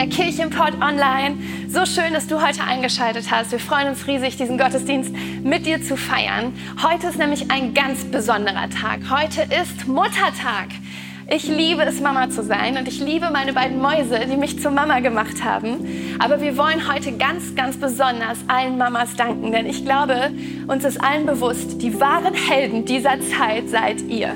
Der 0.00 0.08
Kirche 0.08 0.48
Online. 0.80 1.36
So 1.68 1.84
schön, 1.84 2.14
dass 2.14 2.26
du 2.26 2.40
heute 2.40 2.64
eingeschaltet 2.64 3.30
hast. 3.30 3.52
Wir 3.52 3.58
freuen 3.58 3.88
uns 3.88 4.06
riesig, 4.06 4.38
diesen 4.38 4.56
Gottesdienst 4.56 5.14
mit 5.42 5.66
dir 5.66 5.82
zu 5.82 5.94
feiern. 5.94 6.54
Heute 6.82 7.08
ist 7.08 7.18
nämlich 7.18 7.50
ein 7.50 7.74
ganz 7.74 8.04
besonderer 8.04 8.70
Tag. 8.70 9.00
Heute 9.10 9.42
ist 9.42 9.86
Muttertag. 9.86 10.68
Ich 11.28 11.48
liebe 11.48 11.82
es, 11.82 12.00
Mama 12.00 12.30
zu 12.30 12.42
sein 12.42 12.78
und 12.78 12.88
ich 12.88 12.98
liebe 12.98 13.30
meine 13.30 13.52
beiden 13.52 13.78
Mäuse, 13.78 14.20
die 14.20 14.38
mich 14.38 14.58
zur 14.62 14.70
Mama 14.70 15.00
gemacht 15.00 15.44
haben. 15.44 15.86
Aber 16.18 16.40
wir 16.40 16.56
wollen 16.56 16.90
heute 16.90 17.12
ganz, 17.18 17.54
ganz 17.54 17.76
besonders 17.76 18.38
allen 18.48 18.78
Mamas 18.78 19.16
danken, 19.16 19.52
denn 19.52 19.66
ich 19.66 19.84
glaube, 19.84 20.30
uns 20.66 20.82
ist 20.84 20.98
allen 20.98 21.26
bewusst, 21.26 21.82
die 21.82 22.00
wahren 22.00 22.32
Helden 22.32 22.86
dieser 22.86 23.20
Zeit 23.20 23.68
seid 23.68 24.00
ihr. 24.08 24.34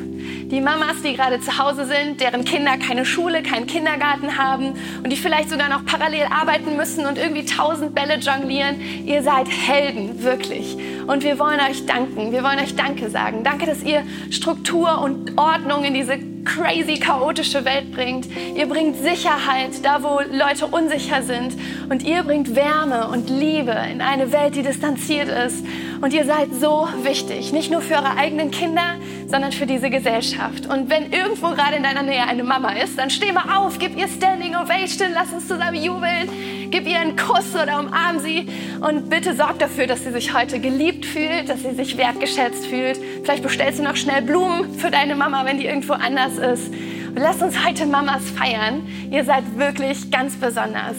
Die 0.54 0.60
Mamas, 0.60 1.02
die 1.02 1.14
gerade 1.14 1.40
zu 1.40 1.58
Hause 1.58 1.84
sind, 1.84 2.20
deren 2.20 2.44
Kinder 2.44 2.76
keine 2.76 3.04
Schule, 3.04 3.42
keinen 3.42 3.66
Kindergarten 3.66 4.38
haben 4.38 4.74
und 5.02 5.10
die 5.10 5.16
vielleicht 5.16 5.50
sogar 5.50 5.68
noch 5.68 5.84
parallel 5.84 6.26
arbeiten 6.30 6.76
müssen 6.76 7.06
und 7.06 7.18
irgendwie 7.18 7.44
tausend 7.44 7.92
Bälle 7.92 8.18
jonglieren. 8.18 8.80
Ihr 9.04 9.24
seid 9.24 9.48
Helden, 9.48 10.22
wirklich. 10.22 10.76
Und 11.08 11.24
wir 11.24 11.40
wollen 11.40 11.58
euch 11.58 11.86
danken. 11.86 12.30
Wir 12.30 12.44
wollen 12.44 12.60
euch 12.60 12.76
Danke 12.76 13.10
sagen. 13.10 13.42
Danke, 13.42 13.66
dass 13.66 13.82
ihr 13.82 14.04
Struktur 14.30 15.02
und 15.02 15.36
Ordnung 15.36 15.82
in 15.82 15.92
diese 15.92 16.18
crazy, 16.44 16.98
chaotische 16.98 17.64
Welt 17.64 17.92
bringt. 17.92 18.26
Ihr 18.56 18.66
bringt 18.66 18.96
Sicherheit 18.96 19.70
da, 19.82 20.02
wo 20.02 20.20
Leute 20.30 20.66
unsicher 20.66 21.22
sind. 21.22 21.56
Und 21.88 22.02
ihr 22.02 22.22
bringt 22.22 22.54
Wärme 22.54 23.08
und 23.08 23.28
Liebe 23.30 23.74
in 23.90 24.00
eine 24.00 24.32
Welt, 24.32 24.54
die 24.54 24.62
distanziert 24.62 25.28
ist. 25.28 25.64
Und 26.00 26.12
ihr 26.12 26.24
seid 26.24 26.48
so 26.54 26.88
wichtig, 27.02 27.52
nicht 27.52 27.70
nur 27.70 27.80
für 27.80 27.94
eure 27.94 28.16
eigenen 28.16 28.50
Kinder, 28.50 28.96
sondern 29.26 29.52
für 29.52 29.66
diese 29.66 29.90
Gesellschaft. 29.90 30.66
Und 30.66 30.90
wenn 30.90 31.12
irgendwo 31.12 31.50
gerade 31.50 31.76
in 31.76 31.82
deiner 31.82 32.02
Nähe 32.02 32.24
eine 32.26 32.44
Mama 32.44 32.72
ist, 32.72 32.98
dann 32.98 33.10
steh 33.10 33.32
mal 33.32 33.56
auf, 33.56 33.78
gib 33.78 33.96
ihr 33.96 34.08
Standing 34.08 34.54
Ovation, 34.54 35.08
lass 35.14 35.32
uns 35.32 35.48
zusammen 35.48 35.82
jubeln, 35.82 36.63
gib 36.74 36.88
ihr 36.88 36.98
einen 36.98 37.14
Kuss 37.14 37.54
oder 37.54 37.78
umarm 37.78 38.18
sie 38.18 38.48
und 38.80 39.08
bitte 39.08 39.36
sorg 39.36 39.60
dafür, 39.60 39.86
dass 39.86 40.02
sie 40.02 40.10
sich 40.10 40.34
heute 40.34 40.58
geliebt 40.58 41.06
fühlt, 41.06 41.48
dass 41.48 41.62
sie 41.62 41.72
sich 41.72 41.96
wertgeschätzt 41.96 42.66
fühlt. 42.66 42.98
Vielleicht 43.22 43.44
bestellst 43.44 43.78
du 43.78 43.84
noch 43.84 43.94
schnell 43.94 44.22
Blumen 44.22 44.74
für 44.74 44.90
deine 44.90 45.14
Mama, 45.14 45.44
wenn 45.44 45.56
die 45.56 45.66
irgendwo 45.66 45.92
anders 45.92 46.36
ist. 46.36 46.74
Und 47.14 47.18
lass 47.18 47.40
uns 47.40 47.64
heute 47.64 47.86
Mamas 47.86 48.28
feiern. 48.28 48.88
Ihr 49.08 49.24
seid 49.24 49.44
wirklich 49.56 50.10
ganz 50.10 50.34
besonders. 50.34 50.96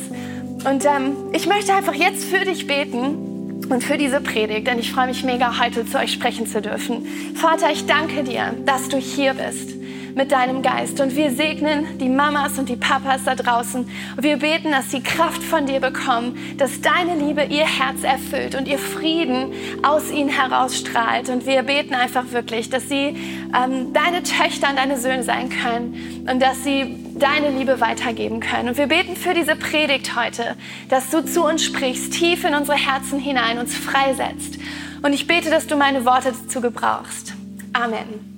Und 0.63 0.85
ähm, 0.85 1.17
ich 1.33 1.45
möchte 1.45 1.73
einfach 1.73 1.93
jetzt 1.93 2.23
für 2.23 2.45
dich 2.45 2.67
beten 2.67 3.65
und 3.69 3.83
für 3.83 3.97
diese 3.97 4.21
Predigt, 4.21 4.67
denn 4.67 4.79
ich 4.79 4.93
freue 4.93 5.07
mich 5.07 5.25
mega, 5.25 5.59
heute 5.59 5.85
zu 5.85 5.99
euch 5.99 6.13
sprechen 6.13 6.47
zu 6.47 6.61
dürfen. 6.61 7.05
Vater, 7.35 7.69
ich 7.69 7.85
danke 7.85 8.23
dir, 8.23 8.53
dass 8.65 8.87
du 8.87 8.95
hier 8.95 9.33
bist 9.33 9.74
mit 10.16 10.31
deinem 10.31 10.61
Geist. 10.61 10.99
Und 11.02 11.16
wir 11.16 11.31
segnen 11.31 11.97
die 11.99 12.09
Mamas 12.09 12.58
und 12.58 12.69
die 12.69 12.77
Papas 12.77 13.25
da 13.25 13.35
draußen. 13.35 13.81
Und 14.16 14.23
wir 14.23 14.38
beten, 14.38 14.71
dass 14.71 14.89
sie 14.89 15.02
Kraft 15.02 15.44
von 15.44 15.66
dir 15.66 15.81
bekommen, 15.81 16.38
dass 16.58 16.81
deine 16.81 17.16
Liebe 17.16 17.44
ihr 17.44 17.66
Herz 17.66 18.03
erfüllt 18.03 18.55
und 18.55 18.67
ihr 18.67 18.80
Frieden 18.80 19.52
aus 19.83 20.09
ihnen 20.11 20.30
herausstrahlt. 20.30 21.30
Und 21.30 21.45
wir 21.45 21.61
beten 21.64 21.93
einfach 21.93 22.31
wirklich, 22.31 22.70
dass 22.70 22.87
sie 22.87 23.17
ähm, 23.53 23.93
deine 23.93 24.23
Töchter 24.23 24.70
und 24.70 24.77
deine 24.77 24.98
Söhne 24.98 25.23
sein 25.23 25.49
können 25.49 26.26
und 26.30 26.42
dass 26.42 26.64
sie 26.64 26.97
deine 27.15 27.49
Liebe 27.49 27.82
weitergeben 27.82 28.39
können. 28.39 28.70
Und 28.70 28.77
wir 28.77 28.87
beten 28.87 29.15
für 29.15 29.33
diese 29.33 29.55
Predigt 29.55 30.15
heute, 30.15 30.55
dass 30.89 31.09
du 31.09 31.23
zu 31.26 31.43
uns 31.43 31.64
sprichst, 31.64 32.14
tief 32.14 32.45
in 32.45 32.55
unsere 32.55 32.77
Herzen 32.77 33.20
hinein, 33.20 33.59
uns 33.59 33.76
freisetzt. 33.76 34.58
Und 35.02 35.14
ich 35.14 35.27
bete, 35.27 35.49
dass 35.49 35.67
du 35.67 35.76
meine 35.76 36.05
Worte 36.05 36.33
dazu 36.33 36.61
gebrauchst. 36.61 37.33
Amen. 37.73 38.34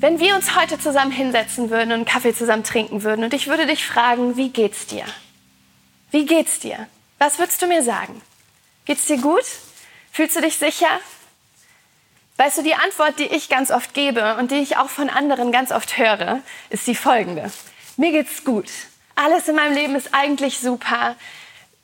Wenn 0.00 0.20
wir 0.20 0.36
uns 0.36 0.54
heute 0.54 0.78
zusammen 0.78 1.10
hinsetzen 1.10 1.70
würden 1.70 1.88
und 1.88 1.94
einen 1.94 2.04
Kaffee 2.04 2.32
zusammen 2.32 2.62
trinken 2.62 3.02
würden 3.02 3.24
und 3.24 3.34
ich 3.34 3.48
würde 3.48 3.66
dich 3.66 3.84
fragen, 3.84 4.36
wie 4.36 4.50
geht's 4.50 4.86
dir? 4.86 5.04
Wie 6.12 6.24
geht's 6.24 6.60
dir? 6.60 6.86
Was 7.18 7.40
würdest 7.40 7.60
du 7.62 7.66
mir 7.66 7.82
sagen? 7.82 8.22
Geht's 8.84 9.06
dir 9.06 9.18
gut? 9.18 9.44
Fühlst 10.12 10.36
du 10.36 10.40
dich 10.40 10.56
sicher? 10.56 11.00
Weißt 12.36 12.58
du, 12.58 12.62
die 12.62 12.76
Antwort, 12.76 13.18
die 13.18 13.24
ich 13.24 13.48
ganz 13.48 13.72
oft 13.72 13.92
gebe 13.92 14.36
und 14.36 14.52
die 14.52 14.60
ich 14.60 14.76
auch 14.76 14.88
von 14.88 15.10
anderen 15.10 15.50
ganz 15.50 15.72
oft 15.72 15.98
höre, 15.98 16.42
ist 16.70 16.86
die 16.86 16.94
folgende. 16.94 17.50
Mir 17.96 18.12
geht's 18.12 18.44
gut. 18.44 18.70
Alles 19.16 19.48
in 19.48 19.56
meinem 19.56 19.74
Leben 19.74 19.96
ist 19.96 20.14
eigentlich 20.14 20.60
super. 20.60 21.16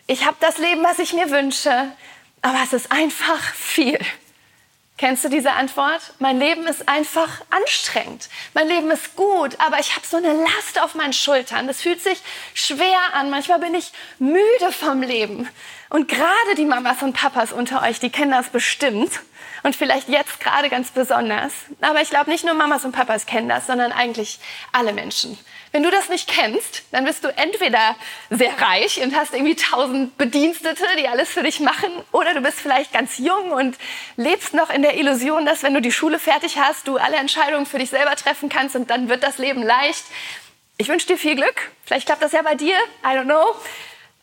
Ich 0.07 0.25
habe 0.25 0.37
das 0.39 0.59
Leben, 0.59 0.85
was 0.85 1.01
ich 1.01 1.15
mir 1.15 1.31
wünsche, 1.31 1.91
aber 2.43 2.59
es 2.63 2.73
ist 2.73 2.93
einfach 2.93 3.43
viel. 3.55 3.99
Kennst 4.97 5.25
du 5.25 5.29
diese 5.29 5.51
Antwort? 5.51 6.01
Mein 6.21 6.39
Leben 6.39 6.69
ist 6.69 6.89
einfach 6.89 7.41
anstrengend. 7.51 8.29
Mein 8.55 8.69
Leben 8.69 8.93
ist 8.93 9.17
gut, 9.17 9.59
aber 9.59 9.81
ich 9.81 9.97
habe 9.97 10.07
so 10.07 10.19
eine 10.19 10.33
Last 10.33 10.81
auf 10.81 10.95
meinen 10.95 11.13
Schultern. 11.13 11.67
Das 11.67 11.83
fühlt 11.83 12.01
sich 12.01 12.23
schwer 12.55 13.01
an. 13.13 13.29
Manchmal 13.29 13.59
bin 13.59 13.75
ich 13.75 13.93
müde 14.21 14.71
vom 14.71 15.03
Leben. 15.03 15.49
Und 15.91 16.07
gerade 16.07 16.55
die 16.57 16.65
Mamas 16.65 17.03
und 17.03 17.13
Papas 17.13 17.53
unter 17.53 17.83
euch, 17.83 17.99
die 17.99 18.11
kennen 18.11 18.31
das 18.31 18.51
bestimmt. 18.51 19.11
Und 19.65 19.75
vielleicht 19.75 20.09
jetzt 20.09 20.39
gerade 20.39 20.69
ganz 20.69 20.93
besonders. 20.93 21.53
Aber 21.81 22.01
ich 22.01 22.11
glaube, 22.11 22.31
nicht 22.31 22.45
nur 22.45 22.55
Mamas 22.55 22.85
und 22.85 22.93
Papas 22.93 23.27
kennen 23.27 23.49
das, 23.49 23.67
sondern 23.67 23.91
eigentlich 23.91 24.39
alle 24.71 24.93
Menschen. 24.93 25.37
Wenn 25.75 25.83
du 25.83 25.91
das 25.91 26.09
nicht 26.09 26.29
kennst, 26.29 26.85
dann 26.93 27.05
bist 27.05 27.25
du 27.25 27.37
entweder 27.37 27.97
sehr 28.31 28.53
reich 28.61 29.03
und 29.03 29.17
hast 29.17 29.35
irgendwie 29.35 29.57
tausend 29.57 30.17
Bedienstete, 30.17 30.85
die 30.97 31.09
alles 31.09 31.31
für 31.31 31.43
dich 31.43 31.59
machen, 31.59 31.91
oder 32.13 32.33
du 32.33 32.43
bist 32.43 32.61
vielleicht 32.61 32.93
ganz 32.93 33.19
jung 33.19 33.51
und 33.51 33.77
lebst 34.15 34.55
noch 34.55 34.71
in 34.71 34.83
der 34.83 34.97
Illusion, 34.97 35.45
dass 35.45 35.65
wenn 35.65 35.75
du 35.75 35.81
die 35.81 35.91
Schule 35.91 36.21
fertig 36.21 36.59
hast, 36.61 36.87
du 36.87 36.97
alle 36.97 37.17
Entscheidungen 37.17 37.67
für 37.67 37.81
dich 37.81 37.91
selber 37.91 38.15
treffen 38.15 38.49
kannst 38.49 38.77
und 38.77 38.89
dann 38.89 39.09
wird 39.09 39.25
das 39.25 39.39
Leben 39.39 39.65
leicht. 39.65 40.05
Ich 40.77 40.87
wünsche 40.87 41.09
dir 41.09 41.19
viel 41.19 41.35
Glück. 41.35 41.73
Vielleicht 41.85 42.07
klappt 42.07 42.23
das 42.23 42.31
ja 42.31 42.43
bei 42.43 42.55
dir. 42.55 42.77
I 43.03 43.09
don't 43.09 43.25
know. 43.25 43.57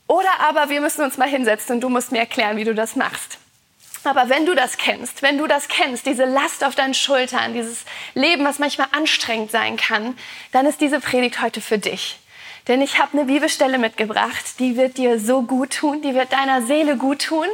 Oder 0.08 0.32
aber 0.40 0.70
wir 0.70 0.80
müssen 0.80 1.04
uns 1.04 1.18
mal 1.18 1.28
hinsetzen 1.28 1.76
und 1.76 1.82
du 1.82 1.90
musst 1.90 2.14
mir 2.14 2.20
erklären, 2.20 2.56
wie 2.56 2.64
du 2.64 2.74
das 2.74 2.96
machst. 2.96 3.41
Aber 4.04 4.30
wenn 4.30 4.46
du 4.46 4.56
das 4.56 4.78
kennst, 4.78 5.22
wenn 5.22 5.38
du 5.38 5.48
das 5.48 5.68
kennst, 5.68 6.06
diese 6.06 6.26
Last 6.26 6.64
auf 6.64 6.76
deinen 6.76 6.94
Schultern, 6.94 7.54
dieses 7.54 7.86
Leben, 8.16 8.44
was 8.46 8.58
manchmal 8.58 8.88
anstrengend 8.92 9.52
sein 9.52 9.78
kann, 9.78 10.18
dann 10.52 10.66
ist 10.66 10.82
diese 10.82 11.00
Predigt 11.00 11.42
heute 11.42 11.62
für 11.62 11.78
dich. 11.78 12.18
Denn 12.68 12.82
ich 12.82 13.00
habe 13.00 13.14
eine 13.14 13.26
Bibelstelle 13.26 13.78
mitgebracht, 13.78 14.60
die 14.60 14.76
wird 14.76 14.98
dir 14.98 15.20
so 15.20 15.44
gut 15.44 15.74
tun, 15.74 16.02
die 16.02 16.14
wird 16.14 16.32
deiner 16.32 16.62
Seele 16.62 16.98
gut 16.98 17.26
tun. 17.26 17.48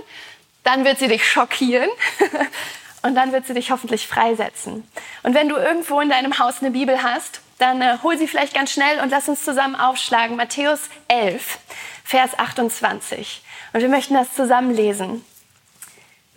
Dann 0.63 0.83
wird 0.83 0.99
sie 0.99 1.07
dich 1.07 1.25
schockieren 1.25 1.89
und 3.01 3.15
dann 3.15 3.31
wird 3.31 3.47
sie 3.47 3.53
dich 3.53 3.71
hoffentlich 3.71 4.05
freisetzen. 4.07 4.85
Und 5.23 5.33
wenn 5.33 5.47
du 5.47 5.55
irgendwo 5.55 6.01
in 6.01 6.09
deinem 6.09 6.39
Haus 6.39 6.59
eine 6.59 6.71
Bibel 6.71 7.01
hast, 7.03 7.41
dann 7.57 7.81
äh, 7.81 7.97
hol 8.03 8.17
sie 8.17 8.27
vielleicht 8.27 8.53
ganz 8.53 8.71
schnell 8.71 8.99
und 9.01 9.09
lass 9.09 9.29
uns 9.29 9.43
zusammen 9.43 9.75
aufschlagen. 9.75 10.35
Matthäus 10.35 10.81
11, 11.07 11.57
Vers 12.03 12.37
28. 12.37 13.41
Und 13.73 13.81
wir 13.81 13.89
möchten 13.89 14.13
das 14.13 14.33
zusammen 14.33 14.73
lesen. 14.73 15.25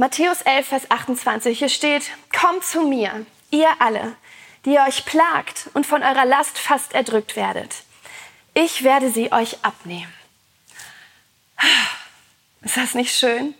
Matthäus 0.01 0.41
11, 0.41 0.67
Vers 0.67 0.91
28, 0.91 1.59
hier 1.59 1.69
steht, 1.69 2.05
Kommt 2.35 2.65
zu 2.65 2.81
mir, 2.89 3.27
ihr 3.51 3.69
alle, 3.81 4.17
die 4.65 4.73
ihr 4.73 4.85
euch 4.89 5.05
plagt 5.05 5.69
und 5.75 5.87
von 5.87 6.03
eurer 6.03 6.25
Last 6.25 6.59
fast 6.59 6.95
erdrückt 6.95 7.37
werdet. 7.37 7.83
Ich 8.55 8.83
werde 8.83 9.11
sie 9.11 9.31
euch 9.31 9.59
abnehmen. 9.63 10.11
Ist 12.63 12.79
das 12.79 12.95
nicht 12.95 13.15
schön? 13.15 13.55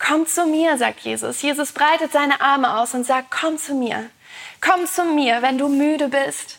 Kommt 0.00 0.28
zu 0.28 0.46
mir, 0.46 0.76
sagt 0.76 1.02
Jesus. 1.02 1.42
Jesus 1.42 1.70
breitet 1.70 2.10
seine 2.10 2.40
Arme 2.40 2.78
aus 2.78 2.92
und 2.92 3.06
sagt, 3.06 3.30
komm 3.30 3.56
zu 3.56 3.72
mir. 3.72 4.10
Komm 4.60 4.86
zu 4.86 5.04
mir, 5.04 5.40
wenn 5.40 5.56
du 5.56 5.68
müde 5.68 6.08
bist, 6.08 6.58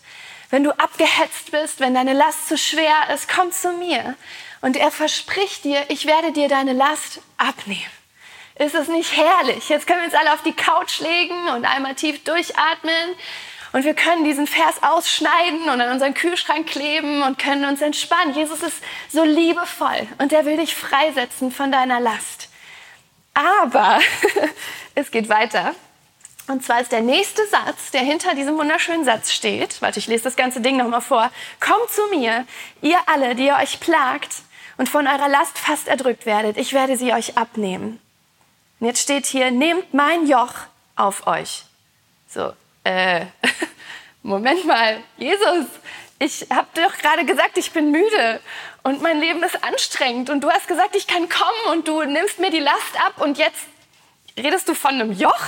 wenn 0.51 0.63
du 0.63 0.71
abgehetzt 0.71 1.51
bist, 1.51 1.81
wenn 1.81 1.95
deine 1.95 2.13
Last 2.13 2.47
zu 2.47 2.57
schwer 2.57 3.13
ist, 3.13 3.27
komm 3.27 3.51
zu 3.51 3.73
mir. 3.73 4.15
Und 4.61 4.77
er 4.77 4.89
verspricht 4.89 5.65
dir, 5.65 5.83
ich 5.89 6.05
werde 6.05 6.31
dir 6.31 6.47
deine 6.47 6.71
Last 6.71 7.19
abnehmen. 7.35 7.91
Ist 8.59 8.73
es 8.73 8.87
nicht 8.87 9.15
herrlich? 9.15 9.69
Jetzt 9.69 9.85
können 9.85 9.99
wir 9.99 10.05
uns 10.05 10.15
alle 10.15 10.33
auf 10.33 10.41
die 10.41 10.53
Couch 10.53 10.99
legen 10.99 11.47
und 11.49 11.65
einmal 11.65 11.93
tief 11.95 12.23
durchatmen. 12.23 13.15
Und 13.73 13.83
wir 13.83 13.93
können 13.93 14.23
diesen 14.23 14.47
Vers 14.47 14.81
ausschneiden 14.81 15.69
und 15.69 15.81
an 15.81 15.91
unseren 15.91 16.13
Kühlschrank 16.13 16.67
kleben 16.67 17.21
und 17.21 17.37
können 17.37 17.65
uns 17.65 17.81
entspannen. 17.81 18.33
Jesus 18.33 18.63
ist 18.63 18.81
so 19.09 19.23
liebevoll 19.23 20.07
und 20.17 20.33
er 20.33 20.45
will 20.45 20.57
dich 20.57 20.73
freisetzen 20.73 21.51
von 21.51 21.71
deiner 21.71 21.99
Last. 21.99 22.49
Aber 23.33 23.99
es 24.95 25.11
geht 25.11 25.29
weiter. 25.29 25.75
Und 26.47 26.63
zwar 26.63 26.79
ist 26.79 26.93
der 26.93 27.01
nächste 27.01 27.45
Satz, 27.47 27.91
der 27.91 28.01
hinter 28.01 28.33
diesem 28.33 28.57
wunderschönen 28.57 29.03
Satz 29.03 29.33
steht. 29.33 29.81
Warte, 29.81 29.99
ich 29.99 30.07
lese 30.07 30.23
das 30.23 30.37
ganze 30.37 30.61
Ding 30.61 30.77
nochmal 30.77 31.01
vor. 31.01 31.29
Kommt 31.59 31.89
zu 31.89 32.07
mir, 32.07 32.47
ihr 32.81 32.97
alle, 33.05 33.35
die 33.35 33.47
ihr 33.47 33.57
euch 33.57 33.81
plagt 33.81 34.37
und 34.77 34.87
von 34.87 35.05
eurer 35.05 35.27
Last 35.27 35.59
fast 35.59 35.89
erdrückt 35.89 36.25
werdet. 36.25 36.57
Ich 36.57 36.73
werde 36.73 36.95
sie 36.95 37.13
euch 37.13 37.37
abnehmen. 37.37 37.99
Und 38.79 38.87
jetzt 38.87 39.01
steht 39.01 39.25
hier, 39.25 39.51
nehmt 39.51 39.93
mein 39.93 40.27
Joch 40.27 40.53
auf 40.95 41.25
euch. 41.27 41.63
So, 42.27 42.53
äh, 42.83 43.25
Moment 44.23 44.65
mal, 44.65 45.01
Jesus, 45.17 45.65
ich 46.19 46.47
habe 46.49 46.67
doch 46.73 46.97
gerade 46.97 47.25
gesagt, 47.25 47.57
ich 47.57 47.71
bin 47.71 47.91
müde 47.91 48.39
und 48.83 49.01
mein 49.01 49.19
Leben 49.19 49.41
ist 49.43 49.63
anstrengend 49.63 50.29
und 50.29 50.41
du 50.41 50.49
hast 50.49 50.67
gesagt, 50.67 50.95
ich 50.95 51.07
kann 51.07 51.29
kommen 51.29 51.77
und 51.77 51.87
du 51.87 52.03
nimmst 52.03 52.39
mir 52.39 52.51
die 52.51 52.59
Last 52.59 52.99
ab 53.05 53.21
und 53.21 53.37
jetzt 53.37 53.65
redest 54.37 54.67
du 54.67 54.75
von 54.75 54.91
einem 54.91 55.11
Joch? 55.11 55.41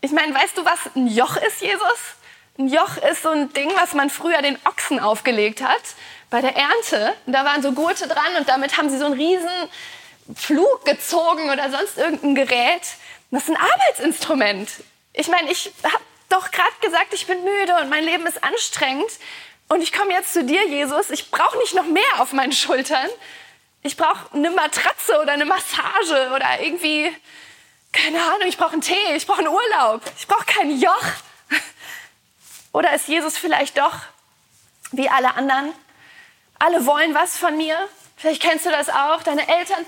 Ich 0.00 0.12
meine, 0.12 0.34
weißt 0.34 0.58
du, 0.58 0.64
was 0.64 0.78
ein 0.94 1.06
Joch 1.06 1.36
ist, 1.36 1.62
Jesus? 1.62 2.16
Ein 2.58 2.68
Joch 2.68 2.96
ist 3.10 3.22
so 3.22 3.30
ein 3.30 3.52
Ding, 3.52 3.70
was 3.76 3.94
man 3.94 4.10
früher 4.10 4.42
den 4.42 4.58
Ochsen 4.64 5.00
aufgelegt 5.00 5.62
hat 5.62 5.82
bei 6.28 6.40
der 6.40 6.54
Ernte. 6.54 7.14
Und 7.26 7.32
da 7.32 7.44
waren 7.44 7.62
so 7.62 7.72
Gurte 7.72 8.08
dran 8.08 8.36
und 8.38 8.48
damit 8.48 8.76
haben 8.76 8.90
sie 8.90 8.98
so 8.98 9.06
einen 9.06 9.14
riesen 9.14 9.48
Flug 10.36 10.84
gezogen 10.84 11.50
oder 11.50 11.70
sonst 11.70 11.98
irgendein 11.98 12.34
Gerät. 12.34 12.82
Das 13.30 13.44
ist 13.44 13.50
ein 13.50 13.56
Arbeitsinstrument. 13.56 14.68
Ich 15.12 15.28
meine, 15.28 15.50
ich 15.50 15.72
habe 15.84 16.02
doch 16.28 16.50
gerade 16.50 16.72
gesagt, 16.80 17.12
ich 17.14 17.26
bin 17.26 17.42
müde 17.44 17.76
und 17.80 17.90
mein 17.90 18.04
Leben 18.04 18.26
ist 18.26 18.42
anstrengend. 18.42 19.10
Und 19.68 19.82
ich 19.82 19.92
komme 19.92 20.12
jetzt 20.12 20.32
zu 20.32 20.44
dir, 20.44 20.66
Jesus. 20.68 21.10
Ich 21.10 21.30
brauche 21.30 21.56
nicht 21.58 21.74
noch 21.74 21.86
mehr 21.86 22.02
auf 22.18 22.32
meinen 22.32 22.52
Schultern. 22.52 23.08
Ich 23.82 23.96
brauche 23.96 24.34
eine 24.34 24.50
Matratze 24.50 25.20
oder 25.20 25.32
eine 25.32 25.44
Massage 25.44 26.30
oder 26.34 26.60
irgendwie, 26.60 27.10
keine 27.92 28.22
Ahnung, 28.22 28.46
ich 28.46 28.56
brauche 28.56 28.72
einen 28.72 28.82
Tee, 28.82 29.16
ich 29.16 29.26
brauche 29.26 29.38
einen 29.38 29.48
Urlaub. 29.48 30.02
Ich 30.18 30.26
brauche 30.26 30.44
kein 30.44 30.78
Joch. 30.78 31.04
Oder 32.72 32.94
ist 32.94 33.08
Jesus 33.08 33.36
vielleicht 33.36 33.76
doch 33.76 33.94
wie 34.92 35.08
alle 35.08 35.34
anderen? 35.34 35.72
Alle 36.58 36.86
wollen 36.86 37.14
was 37.14 37.36
von 37.36 37.56
mir. 37.56 37.76
Vielleicht 38.22 38.40
kennst 38.40 38.64
du 38.64 38.70
das 38.70 38.88
auch. 38.88 39.24
Deine 39.24 39.48
Eltern 39.48 39.84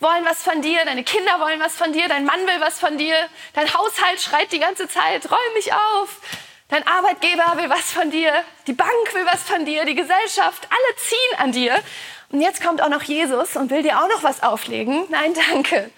wollen 0.00 0.24
was 0.24 0.42
von 0.42 0.60
dir, 0.60 0.84
deine 0.84 1.04
Kinder 1.04 1.38
wollen 1.38 1.60
was 1.60 1.76
von 1.76 1.92
dir, 1.92 2.08
dein 2.08 2.24
Mann 2.24 2.40
will 2.40 2.60
was 2.60 2.80
von 2.80 2.98
dir, 2.98 3.14
dein 3.54 3.72
Haushalt 3.72 4.20
schreit 4.20 4.50
die 4.50 4.58
ganze 4.58 4.88
Zeit, 4.88 5.30
räum 5.30 5.38
mich 5.54 5.72
auf. 5.72 6.20
Dein 6.68 6.84
Arbeitgeber 6.84 7.52
will 7.54 7.70
was 7.70 7.92
von 7.92 8.10
dir, 8.10 8.32
die 8.66 8.72
Bank 8.72 8.90
will 9.12 9.24
was 9.24 9.40
von 9.44 9.64
dir, 9.64 9.84
die 9.84 9.94
Gesellschaft, 9.94 10.66
alle 10.68 10.96
ziehen 10.96 11.38
an 11.38 11.52
dir. 11.52 11.80
Und 12.32 12.40
jetzt 12.40 12.60
kommt 12.60 12.82
auch 12.82 12.88
noch 12.88 13.04
Jesus 13.04 13.54
und 13.54 13.70
will 13.70 13.84
dir 13.84 14.02
auch 14.02 14.08
noch 14.08 14.24
was 14.24 14.42
auflegen. 14.42 15.04
Nein, 15.08 15.32
danke. 15.52 15.92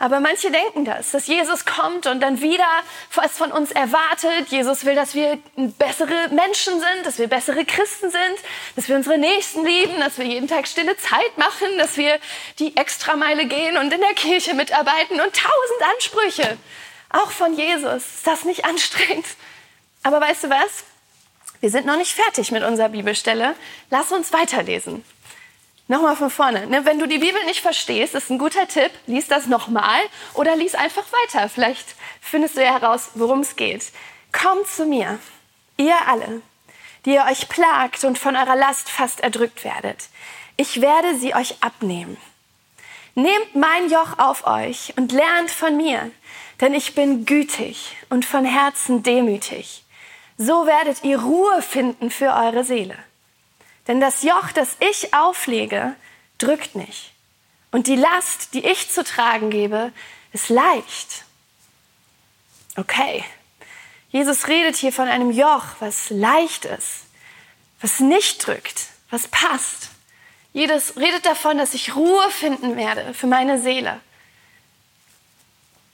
Aber 0.00 0.18
manche 0.18 0.50
denken 0.50 0.86
das, 0.86 1.10
dass 1.10 1.26
Jesus 1.26 1.66
kommt 1.66 2.06
und 2.06 2.20
dann 2.20 2.40
wieder 2.40 2.66
was 3.14 3.36
von 3.36 3.52
uns 3.52 3.70
erwartet. 3.70 4.48
Jesus 4.48 4.86
will, 4.86 4.94
dass 4.94 5.14
wir 5.14 5.38
bessere 5.56 6.30
Menschen 6.30 6.80
sind, 6.80 7.04
dass 7.04 7.18
wir 7.18 7.28
bessere 7.28 7.66
Christen 7.66 8.10
sind, 8.10 8.38
dass 8.76 8.88
wir 8.88 8.96
unsere 8.96 9.18
Nächsten 9.18 9.62
lieben, 9.62 10.00
dass 10.00 10.16
wir 10.16 10.24
jeden 10.24 10.48
Tag 10.48 10.66
stille 10.66 10.96
Zeit 10.96 11.36
machen, 11.36 11.68
dass 11.76 11.98
wir 11.98 12.18
die 12.58 12.78
Extrameile 12.78 13.44
gehen 13.44 13.76
und 13.76 13.92
in 13.92 14.00
der 14.00 14.14
Kirche 14.14 14.54
mitarbeiten 14.54 15.20
und 15.20 15.34
tausend 15.36 15.82
Ansprüche. 15.94 16.56
Auch 17.10 17.30
von 17.30 17.52
Jesus. 17.52 18.02
Ist 18.06 18.26
das 18.26 18.46
nicht 18.46 18.64
anstrengend? 18.64 19.26
Aber 20.02 20.18
weißt 20.18 20.44
du 20.44 20.48
was? 20.48 20.84
Wir 21.60 21.68
sind 21.68 21.84
noch 21.84 21.98
nicht 21.98 22.14
fertig 22.14 22.52
mit 22.52 22.62
unserer 22.62 22.88
Bibelstelle. 22.88 23.54
Lass 23.90 24.12
uns 24.12 24.32
weiterlesen. 24.32 25.04
Nochmal 25.90 26.14
von 26.14 26.30
vorne. 26.30 26.68
Ne? 26.68 26.84
Wenn 26.84 27.00
du 27.00 27.08
die 27.08 27.18
Bibel 27.18 27.44
nicht 27.46 27.62
verstehst, 27.62 28.14
ist 28.14 28.30
ein 28.30 28.38
guter 28.38 28.68
Tipp, 28.68 28.92
lies 29.08 29.26
das 29.26 29.46
nochmal 29.46 29.98
oder 30.34 30.54
lies 30.54 30.76
einfach 30.76 31.02
weiter. 31.24 31.48
Vielleicht 31.48 31.96
findest 32.20 32.56
du 32.56 32.62
ja 32.62 32.74
heraus, 32.74 33.10
worum 33.14 33.40
es 33.40 33.56
geht. 33.56 33.86
Kommt 34.30 34.68
zu 34.68 34.86
mir, 34.86 35.18
ihr 35.78 35.96
alle, 36.06 36.42
die 37.04 37.14
ihr 37.14 37.24
euch 37.28 37.48
plagt 37.48 38.04
und 38.04 38.20
von 38.20 38.36
eurer 38.36 38.54
Last 38.54 38.88
fast 38.88 39.18
erdrückt 39.18 39.64
werdet. 39.64 40.10
Ich 40.56 40.80
werde 40.80 41.18
sie 41.18 41.34
euch 41.34 41.56
abnehmen. 41.60 42.16
Nehmt 43.16 43.56
mein 43.56 43.90
Joch 43.90 44.16
auf 44.16 44.46
euch 44.46 44.94
und 44.96 45.10
lernt 45.10 45.50
von 45.50 45.76
mir, 45.76 46.12
denn 46.60 46.72
ich 46.72 46.94
bin 46.94 47.26
gütig 47.26 47.96
und 48.10 48.24
von 48.24 48.44
Herzen 48.44 49.02
demütig. 49.02 49.82
So 50.38 50.66
werdet 50.66 51.02
ihr 51.02 51.20
Ruhe 51.20 51.62
finden 51.62 52.12
für 52.12 52.32
eure 52.32 52.62
Seele. 52.62 52.96
Denn 53.86 54.00
das 54.00 54.22
Joch, 54.22 54.52
das 54.52 54.76
ich 54.80 55.14
auflege, 55.14 55.94
drückt 56.38 56.74
nicht. 56.74 57.12
Und 57.70 57.86
die 57.86 57.96
Last, 57.96 58.54
die 58.54 58.64
ich 58.66 58.90
zu 58.90 59.04
tragen 59.04 59.50
gebe, 59.50 59.92
ist 60.32 60.48
leicht. 60.48 61.24
Okay. 62.76 63.24
Jesus 64.10 64.48
redet 64.48 64.76
hier 64.76 64.92
von 64.92 65.08
einem 65.08 65.30
Joch, 65.30 65.64
was 65.78 66.10
leicht 66.10 66.64
ist, 66.64 67.04
was 67.80 68.00
nicht 68.00 68.44
drückt, 68.44 68.86
was 69.10 69.28
passt. 69.28 69.90
Jesus 70.52 70.96
redet 70.96 71.26
davon, 71.26 71.58
dass 71.58 71.74
ich 71.74 71.94
Ruhe 71.94 72.30
finden 72.30 72.76
werde 72.76 73.14
für 73.14 73.28
meine 73.28 73.60
Seele. 73.60 74.00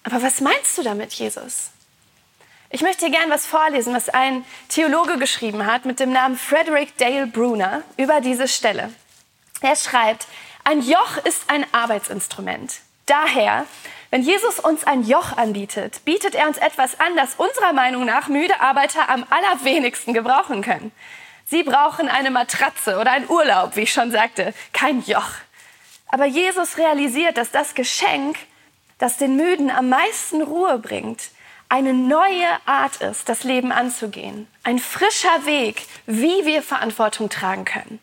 Aber 0.02 0.22
was 0.22 0.40
meinst 0.40 0.78
du 0.78 0.82
damit, 0.82 1.12
Jesus? 1.12 1.70
Ich 2.70 2.82
möchte 2.82 3.04
dir 3.04 3.12
gern 3.12 3.30
was 3.30 3.46
vorlesen, 3.46 3.94
was 3.94 4.08
ein 4.08 4.44
Theologe 4.68 5.18
geschrieben 5.18 5.66
hat 5.66 5.84
mit 5.84 6.00
dem 6.00 6.12
Namen 6.12 6.36
Frederick 6.36 6.96
Dale 6.98 7.28
Bruner 7.28 7.82
über 7.96 8.20
diese 8.20 8.48
Stelle. 8.48 8.92
Er 9.60 9.76
schreibt, 9.76 10.26
ein 10.64 10.82
Joch 10.82 11.16
ist 11.24 11.48
ein 11.48 11.64
Arbeitsinstrument. 11.72 12.80
Daher, 13.06 13.66
wenn 14.10 14.22
Jesus 14.22 14.58
uns 14.58 14.84
ein 14.84 15.04
Joch 15.04 15.36
anbietet, 15.36 16.04
bietet 16.04 16.34
er 16.34 16.48
uns 16.48 16.58
etwas 16.58 16.98
an, 16.98 17.14
das 17.14 17.36
unserer 17.36 17.72
Meinung 17.72 18.04
nach 18.04 18.26
müde 18.26 18.60
Arbeiter 18.60 19.08
am 19.08 19.24
allerwenigsten 19.30 20.12
gebrauchen 20.12 20.62
können. 20.62 20.90
Sie 21.44 21.62
brauchen 21.62 22.08
eine 22.08 22.32
Matratze 22.32 22.98
oder 22.98 23.12
einen 23.12 23.30
Urlaub, 23.30 23.76
wie 23.76 23.82
ich 23.82 23.92
schon 23.92 24.10
sagte, 24.10 24.52
kein 24.72 25.04
Joch. 25.04 25.30
Aber 26.08 26.24
Jesus 26.24 26.78
realisiert, 26.78 27.36
dass 27.36 27.52
das 27.52 27.76
Geschenk, 27.76 28.36
das 28.98 29.18
den 29.18 29.36
Müden 29.36 29.70
am 29.70 29.88
meisten 29.88 30.42
Ruhe 30.42 30.80
bringt, 30.80 31.30
eine 31.68 31.92
neue 31.92 32.48
Art 32.64 32.96
ist, 32.98 33.28
das 33.28 33.44
Leben 33.44 33.72
anzugehen. 33.72 34.46
Ein 34.62 34.78
frischer 34.78 35.46
Weg, 35.46 35.86
wie 36.06 36.46
wir 36.46 36.62
Verantwortung 36.62 37.28
tragen 37.28 37.64
können. 37.64 37.98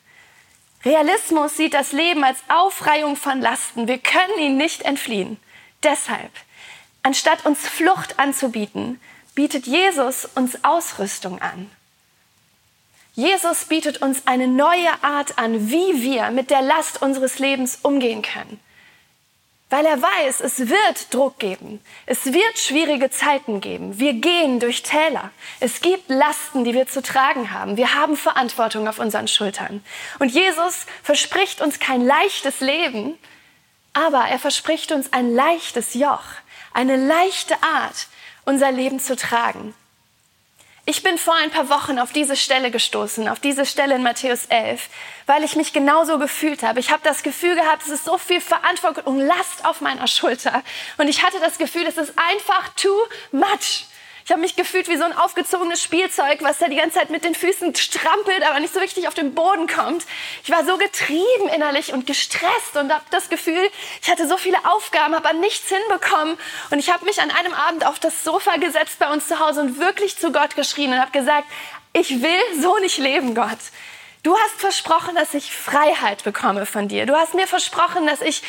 Realismus 0.84 1.56
sieht 1.56 1.74
das 1.74 1.94
Leben 1.94 2.24
als 2.24 2.40
Aufreihung 2.50 3.16
von 3.16 3.40
Lasten. 3.40 3.88
Wir 3.88 4.00
können 4.00 4.38
ihn 4.38 4.58
nicht 4.58 4.82
entfliehen. 4.82 5.38
Deshalb, 5.82 6.32
anstatt 7.04 7.46
uns 7.46 7.68
Flucht 7.68 8.20
anzubieten, 8.20 9.00
bietet 9.34 9.66
Jesus 9.66 10.26
uns 10.36 10.64
Ausrüstung 10.64 11.42
an. 11.42 11.70
Jesus 13.16 13.66
bietet 13.66 14.02
uns 14.02 14.28
eine 14.28 14.48
neue 14.48 15.04
Art 15.04 15.38
an, 15.38 15.70
wie 15.70 16.02
wir 16.02 16.32
mit 16.32 16.50
der 16.50 16.62
Last 16.62 17.02
unseres 17.02 17.40
Lebens 17.40 17.80
umgehen 17.82 18.22
können 18.22 18.60
weil 19.74 19.88
er 19.88 20.00
weiß, 20.00 20.42
es 20.42 20.70
wird 20.70 21.12
Druck 21.12 21.40
geben. 21.40 21.82
Es 22.06 22.28
wird 22.28 22.60
schwierige 22.60 23.10
Zeiten 23.10 23.60
geben. 23.60 23.98
Wir 23.98 24.14
gehen 24.14 24.60
durch 24.60 24.84
Täler. 24.84 25.32
Es 25.60 25.82
gibt 25.82 26.12
Lasten, 26.12 26.64
die 26.64 26.76
wir 26.76 26.86
zu 26.86 27.02
tragen 27.02 27.50
haben. 27.50 27.76
Wir 27.76 27.96
haben 27.96 28.16
Verantwortung 28.16 28.88
auf 28.88 29.00
unseren 29.00 29.28
Schultern. 29.28 29.84
Und 30.20 30.30
Jesus 30.30 30.86
verspricht 31.02 31.60
uns 31.60 31.80
kein 31.80 32.06
leichtes 32.06 32.60
Leben, 32.60 33.18
aber 33.94 34.26
er 34.26 34.38
verspricht 34.38 34.92
uns 34.92 35.12
ein 35.12 35.34
leichtes 35.34 35.96
Joch, 35.96 36.26
eine 36.72 36.96
leichte 36.96 37.56
Art, 37.64 38.10
unser 38.46 38.72
Leben 38.72 39.00
zu 39.00 39.16
tragen. 39.16 39.74
Ich 40.86 41.02
bin 41.02 41.18
vor 41.18 41.34
ein 41.36 41.50
paar 41.50 41.70
Wochen 41.70 41.98
auf 41.98 42.12
diese 42.12 42.36
Stelle 42.36 42.70
gestoßen, 42.70 43.30
auf 43.30 43.40
diese 43.40 43.66
Stelle 43.66 43.96
in 43.96 44.04
Matthäus 44.04 44.48
11, 44.48 44.90
weil 45.26 45.46
ich 45.46 45.56
mich 45.56 45.72
genauso 45.72 46.20
gefühlt 46.20 46.62
habe. 46.62 46.82
Ich 46.82 46.92
habe 46.92 47.02
das 47.06 47.24
Gefühl 47.24 47.56
gehabt, 47.56 47.84
es 47.84 47.90
ist 47.90 48.04
so 48.04 48.18
viel 48.18 48.42
Verantwortung 48.42 49.06
und 49.06 49.22
Last 49.22 49.64
auf 49.64 49.80
meiner 49.80 50.08
Schulter. 50.08 50.62
Und 50.98 51.08
ich 51.08 51.24
hatte 51.24 51.40
das 51.40 51.58
Gefühl, 51.58 51.86
es 51.88 51.96
ist 51.96 52.14
einfach 52.18 52.68
too 52.76 52.98
much. 53.32 53.86
Ich 54.26 54.32
habe 54.32 54.40
mich 54.40 54.56
gefühlt 54.56 54.88
wie 54.88 54.96
so 54.96 55.04
ein 55.04 55.12
aufgezogenes 55.12 55.82
Spielzeug, 55.82 56.40
was 56.42 56.58
da 56.58 56.68
die 56.68 56.78
ganze 56.78 57.00
Zeit 57.00 57.10
mit 57.10 57.26
den 57.26 57.36
Füßen 57.36 57.76
strampelt, 57.76 58.44
aber 58.48 58.60
nicht 58.62 58.74
so 58.74 58.80
richtig 58.80 59.08
auf 59.08 59.14
den 59.14 59.34
Boden 59.34 59.68
kommt. 59.68 60.06
Ich 60.44 60.50
war 60.50 60.64
so 60.66 60.78
getrieben 60.78 61.50
innerlich 61.54 61.92
und 61.92 62.08
gestresst 62.08 62.78
und 62.80 62.94
habe 62.94 63.04
das 63.12 63.30
Gefühl, 63.30 63.70
ich 64.02 64.10
hatte 64.10 64.28
so 64.28 64.38
viele 64.38 64.58
Aufgaben, 64.66 65.14
habe 65.14 65.36
nichts 65.36 65.68
hinbekommen. 65.68 66.38
Und 66.70 66.80
ich 66.80 66.90
habe 66.90 67.04
mich 67.04 67.22
an 67.22 67.32
einem 67.32 67.54
Abend 67.54 67.86
auf 67.86 68.00
das 68.00 68.24
Sofa 68.24 68.56
gesetzt 68.58 68.98
bei 69.00 69.12
uns 69.12 69.28
zu 69.28 69.40
Hause 69.40 69.60
und 69.60 69.80
wirklich 69.80 70.18
zu 70.18 70.32
Gott 70.32 70.56
geschrien 70.56 70.94
und 70.94 71.00
habe 71.00 71.12
gesagt, 71.12 71.48
ich 71.92 72.22
will 72.22 72.62
so 72.62 72.78
nicht 72.80 72.98
leben, 73.00 73.36
Gott. 73.36 73.60
Du 74.24 74.38
hast 74.38 74.62
versprochen, 74.62 75.16
dass 75.16 75.34
ich 75.34 75.52
Freiheit 75.52 76.24
bekomme 76.24 76.66
von 76.66 76.88
dir. 76.88 77.06
Du 77.06 77.14
hast 77.14 77.34
mir 77.34 77.46
versprochen, 77.46 78.08
dass 78.08 78.22
ich 78.22 78.42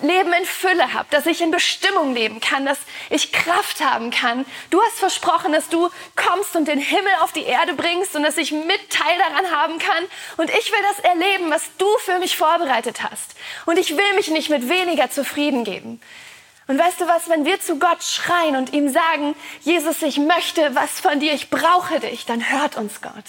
Leben 0.00 0.32
in 0.32 0.44
Fülle 0.44 0.94
habe, 0.94 1.08
dass 1.10 1.26
ich 1.26 1.40
in 1.40 1.50
Bestimmung 1.50 2.14
leben 2.14 2.38
kann, 2.40 2.64
dass 2.64 2.78
ich 3.10 3.32
Kraft 3.32 3.84
haben 3.84 4.12
kann. 4.12 4.46
Du 4.70 4.80
hast 4.80 5.00
versprochen, 5.00 5.52
dass 5.52 5.68
du 5.68 5.90
kommst 6.14 6.54
und 6.54 6.68
den 6.68 6.78
Himmel 6.78 7.10
auf 7.20 7.32
die 7.32 7.42
Erde 7.42 7.74
bringst 7.74 8.14
und 8.14 8.22
dass 8.22 8.36
ich 8.36 8.52
mit 8.52 8.90
Teil 8.90 9.18
daran 9.18 9.50
haben 9.50 9.78
kann. 9.80 10.04
Und 10.36 10.50
ich 10.50 10.70
will 10.70 10.82
das 10.88 11.00
erleben, 11.00 11.50
was 11.50 11.64
du 11.78 11.86
für 11.98 12.20
mich 12.20 12.36
vorbereitet 12.36 13.02
hast. 13.02 13.34
Und 13.66 13.76
ich 13.76 13.96
will 13.96 14.14
mich 14.14 14.30
nicht 14.30 14.50
mit 14.50 14.68
weniger 14.68 15.10
zufrieden 15.10 15.64
geben. 15.64 16.00
Und 16.68 16.78
weißt 16.78 17.00
du 17.00 17.08
was, 17.08 17.28
wenn 17.28 17.44
wir 17.44 17.60
zu 17.60 17.80
Gott 17.80 18.04
schreien 18.04 18.54
und 18.54 18.72
ihm 18.72 18.88
sagen, 18.88 19.34
Jesus, 19.62 20.00
ich 20.02 20.18
möchte 20.18 20.76
was 20.76 21.00
von 21.00 21.18
dir, 21.18 21.32
ich 21.32 21.50
brauche 21.50 21.98
dich, 21.98 22.24
dann 22.24 22.50
hört 22.50 22.76
uns 22.76 23.02
Gott. 23.02 23.24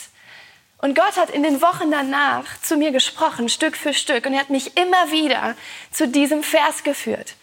Und 0.81 0.95
Gott 0.95 1.17
hat 1.17 1.29
in 1.29 1.43
den 1.43 1.61
Wochen 1.61 1.91
danach 1.91 2.45
zu 2.61 2.77
mir 2.77 2.91
gesprochen, 2.91 3.49
Stück 3.49 3.75
für 3.75 3.93
Stück. 3.93 4.25
Und 4.25 4.33
er 4.33 4.39
hat 4.39 4.49
mich 4.49 4.77
immer 4.77 5.11
wieder 5.11 5.55
zu 5.91 6.07
diesem 6.07 6.41
Vers 6.41 6.83
geführt. 6.83 7.35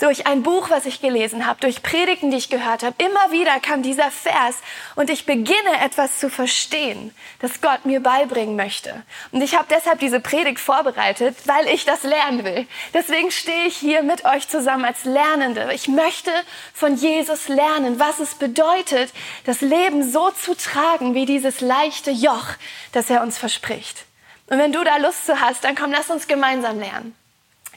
Durch 0.00 0.26
ein 0.26 0.42
Buch, 0.42 0.70
was 0.70 0.86
ich 0.86 1.00
gelesen 1.00 1.46
habe, 1.46 1.60
durch 1.60 1.82
Predigten, 1.82 2.30
die 2.30 2.38
ich 2.38 2.48
gehört 2.48 2.82
habe, 2.82 2.96
immer 2.98 3.30
wieder 3.30 3.60
kam 3.60 3.82
dieser 3.82 4.10
Vers 4.10 4.56
und 4.96 5.10
ich 5.10 5.26
beginne 5.26 5.80
etwas 5.82 6.18
zu 6.18 6.30
verstehen, 6.30 7.14
das 7.40 7.60
Gott 7.60 7.84
mir 7.84 8.00
beibringen 8.00 8.56
möchte. 8.56 9.02
Und 9.30 9.42
ich 9.42 9.54
habe 9.54 9.66
deshalb 9.70 10.00
diese 10.00 10.20
Predigt 10.20 10.58
vorbereitet, 10.58 11.36
weil 11.44 11.68
ich 11.68 11.84
das 11.84 12.02
lernen 12.02 12.44
will. 12.44 12.66
Deswegen 12.94 13.30
stehe 13.30 13.66
ich 13.66 13.76
hier 13.76 14.02
mit 14.02 14.24
euch 14.24 14.48
zusammen 14.48 14.86
als 14.86 15.04
Lernende. 15.04 15.70
Ich 15.74 15.86
möchte 15.86 16.32
von 16.72 16.96
Jesus 16.96 17.48
lernen, 17.48 18.00
was 18.00 18.20
es 18.20 18.34
bedeutet, 18.34 19.12
das 19.44 19.60
Leben 19.60 20.10
so 20.10 20.30
zu 20.30 20.56
tragen 20.56 21.14
wie 21.14 21.26
dieses 21.26 21.60
leichte 21.60 22.10
Joch, 22.10 22.46
das 22.92 23.10
er 23.10 23.22
uns 23.22 23.36
verspricht. 23.38 24.04
Und 24.48 24.58
wenn 24.58 24.72
du 24.72 24.82
da 24.82 24.96
Lust 24.96 25.26
zu 25.26 25.40
hast, 25.40 25.62
dann 25.64 25.76
komm, 25.76 25.92
lass 25.92 26.10
uns 26.10 26.26
gemeinsam 26.26 26.80
lernen. 26.80 27.14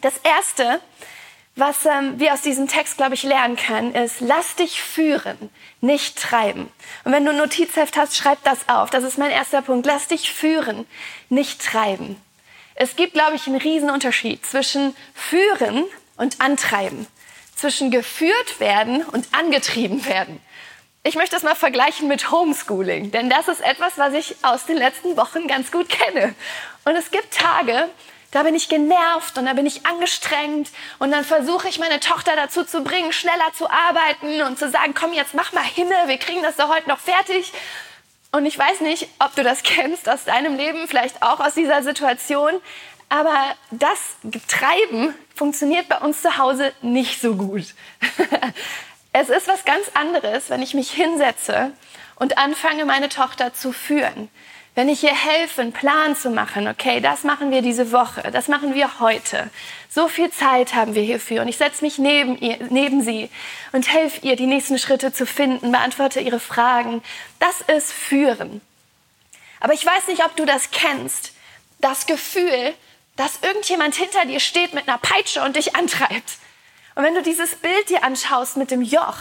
Das 0.02 0.14
erste, 0.24 0.82
was 1.56 1.86
ähm, 1.86 2.20
wir 2.20 2.34
aus 2.34 2.42
diesem 2.42 2.68
Text, 2.68 2.98
glaube 2.98 3.14
ich, 3.14 3.24
lernen 3.24 3.56
können, 3.56 3.94
ist, 3.94 4.22
lass 4.22 4.56
dich 4.56 4.82
führen, 4.82 5.50
nicht 5.82 6.18
treiben. 6.18 6.72
Und 7.04 7.12
wenn 7.12 7.26
du 7.26 7.32
ein 7.32 7.38
Notizheft 7.38 7.96
hast, 7.96 8.16
schreib 8.16 8.44
das 8.44 8.68
auf. 8.68 8.90
Das 8.90 9.04
ist 9.04 9.18
mein 9.18 9.30
erster 9.30 9.62
Punkt. 9.62 9.86
Lass 9.86 10.08
dich 10.08 10.34
führen, 10.34 10.88
nicht 11.30 11.64
treiben. 11.64 12.20
Es 12.76 12.96
gibt, 12.96 13.14
glaube 13.14 13.36
ich, 13.36 13.46
einen 13.46 13.58
Riesenunterschied 13.58 14.44
zwischen 14.46 14.96
führen 15.14 15.86
und 16.18 16.42
antreiben. 16.42 17.06
Zwischen 17.56 17.92
geführt 17.92 18.60
werden 18.60 19.04
und 19.04 19.28
angetrieben 19.32 20.06
werden. 20.06 20.42
Ich 21.04 21.16
möchte 21.16 21.36
das 21.36 21.44
mal 21.44 21.56
vergleichen 21.56 22.08
mit 22.08 22.32
Homeschooling, 22.32 23.12
denn 23.12 23.30
das 23.30 23.48
ist 23.48 23.62
etwas, 23.62 23.98
was 23.98 24.14
ich 24.14 24.38
aus 24.42 24.66
den 24.66 24.78
letzten 24.78 25.18
Wochen 25.18 25.48
ganz 25.48 25.72
gut 25.72 25.90
kenne. 25.90 26.34
Und 26.86 26.96
es 26.96 27.12
gibt 27.12 27.34
Tage, 27.34 27.90
da 28.34 28.42
bin 28.42 28.56
ich 28.56 28.68
genervt 28.68 29.38
und 29.38 29.46
da 29.46 29.54
bin 29.54 29.68
ich 29.68 29.86
angestrengt 29.86 30.72
und 30.98 31.12
dann 31.12 31.24
versuche 31.24 31.70
ich 31.70 31.78
meine 31.78 32.00
Tochter 32.00 32.36
dazu 32.36 32.64
zu 32.64 32.84
bringen, 32.84 33.14
schneller 33.14 33.54
zu 33.56 33.70
arbeiten 33.70 34.42
und 34.42 34.58
zu 34.58 34.70
sagen, 34.70 34.96
komm 34.96 35.14
jetzt 35.14 35.36
mach 35.36 35.54
mal 35.54 35.64
hinne, 35.64 35.96
wir 36.08 36.18
kriegen 36.18 36.42
das 36.42 36.56
doch 36.56 36.68
heute 36.68 36.90
noch 36.90 37.00
fertig. 37.00 37.54
Und 38.32 38.48
ich 38.48 38.58
weiß 38.58 38.82
nicht, 38.82 39.08
ob 39.20 39.36
du 39.36 39.44
das 39.44 39.62
kennst 39.64 40.10
aus 40.10 40.24
deinem 40.26 40.58
Leben, 40.58 40.88
vielleicht 40.88 41.22
auch 41.22 41.40
aus 41.40 41.54
dieser 41.54 41.84
Situation, 41.84 42.54
aber 43.08 43.56
das 43.70 44.00
Treiben 44.48 45.14
funktioniert 45.36 45.88
bei 45.88 46.00
uns 46.00 46.24
zu 46.24 46.40
Hause 46.40 46.74
nicht 46.82 47.22
so 47.22 47.36
gut. 47.36 47.76
es 49.14 49.30
ist 49.30 49.48
was 49.48 49.64
ganz 49.64 49.92
anderes, 49.94 50.50
wenn 50.50 50.64
ich 50.64 50.74
mich 50.74 50.90
hinsetze 50.90 51.72
und 52.16 52.40
anfange, 52.40 52.86
meine 52.86 53.10
Tochter 53.10 53.54
zu 53.54 53.72
führen. 53.72 54.30
Wenn 54.76 54.90
ich 54.90 55.04
ihr 55.04 55.14
helfe, 55.14 55.62
einen 55.62 55.72
Plan 55.72 56.16
zu 56.16 56.32
machen, 56.32 56.68
okay, 56.68 57.00
das 57.00 57.24
machen 57.24 57.52
wir 57.52 57.62
diese 57.62 57.92
Woche, 57.92 58.32
das 58.32 58.48
machen 58.48 58.74
wir 58.74 59.00
heute. 59.00 59.52
So 59.88 60.08
viel 60.08 60.32
Zeit 60.32 60.74
haben 60.74 60.96
wir 60.96 61.04
hierfür 61.04 61.42
und 61.42 61.48
ich 61.48 61.58
setze 61.58 61.86
mich 61.86 62.00
neben, 62.00 62.40
ihr, 62.40 62.58
neben 62.72 63.04
sie 63.04 63.30
und 63.72 63.94
helfe 63.94 64.26
ihr, 64.26 64.36
die 64.36 64.48
nächsten 64.48 64.80
Schritte 64.80 65.14
zu 65.14 65.28
finden, 65.28 65.72
beantworte 65.72 66.22
ihre 66.22 66.40
Fragen. 66.40 67.04
Das 67.38 67.62
ist 67.62 67.94
Führen. 67.94 68.62
Aber 69.60 69.74
ich 69.74 69.86
weiß 69.86 70.08
nicht, 70.08 70.26
ob 70.26 70.36
du 70.36 70.46
das 70.46 70.72
kennst. 70.72 71.34
Das 71.80 72.08
Gefühl, 72.08 72.74
dass 73.16 73.44
irgendjemand 73.44 73.94
hinter 73.94 74.26
dir 74.26 74.40
steht 74.40 74.74
mit 74.74 74.88
einer 74.88 74.98
Peitsche 74.98 75.44
und 75.44 75.56
dich 75.56 75.76
antreibt. 75.76 76.38
Und 76.96 77.04
wenn 77.04 77.14
du 77.14 77.22
dieses 77.22 77.56
Bild 77.56 77.90
dir 77.90 78.04
anschaust 78.04 78.58
mit 78.58 78.72
dem 78.72 78.82
Joch, 78.82 79.18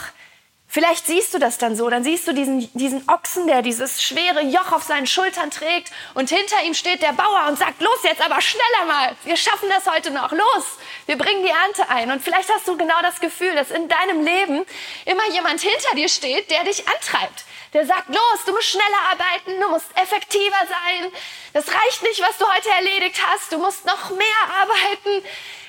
Vielleicht 0.73 1.05
siehst 1.05 1.35
du 1.35 1.37
das 1.37 1.59
dann 1.59 1.75
so, 1.75 1.87
dann 1.87 2.03
siehst 2.03 2.27
du 2.27 2.33
diesen, 2.33 2.67
diesen 2.73 3.07
Ochsen, 3.07 3.45
der 3.45 3.61
dieses 3.61 4.01
schwere 4.01 4.41
Joch 4.41 4.71
auf 4.71 4.81
seinen 4.81 5.05
Schultern 5.05 5.51
trägt. 5.51 5.91
Und 6.15 6.29
hinter 6.29 6.63
ihm 6.63 6.73
steht 6.73 7.03
der 7.03 7.13
Bauer 7.13 7.45
und 7.47 7.59
sagt, 7.59 7.79
los 7.79 7.99
jetzt 8.01 8.25
aber 8.25 8.41
schneller 8.41 8.85
mal, 8.87 9.15
wir 9.23 9.37
schaffen 9.37 9.69
das 9.69 9.85
heute 9.85 10.09
noch, 10.09 10.31
los, 10.31 10.65
wir 11.05 11.15
bringen 11.15 11.43
die 11.43 11.51
Ernte 11.51 11.87
ein. 11.89 12.09
Und 12.09 12.23
vielleicht 12.23 12.51
hast 12.51 12.67
du 12.67 12.75
genau 12.75 12.99
das 13.03 13.19
Gefühl, 13.19 13.53
dass 13.53 13.69
in 13.69 13.87
deinem 13.87 14.25
Leben 14.25 14.65
immer 15.05 15.27
jemand 15.29 15.61
hinter 15.61 15.95
dir 15.95 16.09
steht, 16.09 16.49
der 16.49 16.63
dich 16.63 16.83
antreibt, 16.87 17.45
der 17.73 17.85
sagt, 17.85 18.09
los, 18.09 18.39
du 18.47 18.51
musst 18.53 18.69
schneller 18.69 19.11
arbeiten, 19.11 19.61
du 19.61 19.69
musst 19.69 19.95
effektiver 19.95 20.57
sein, 20.67 21.11
das 21.53 21.67
reicht 21.67 22.01
nicht, 22.01 22.19
was 22.19 22.39
du 22.39 22.51
heute 22.51 22.69
erledigt 22.69 23.21
hast, 23.27 23.51
du 23.51 23.59
musst 23.59 23.85
noch 23.85 24.09
mehr 24.09 24.25
arbeiten. 24.59 25.23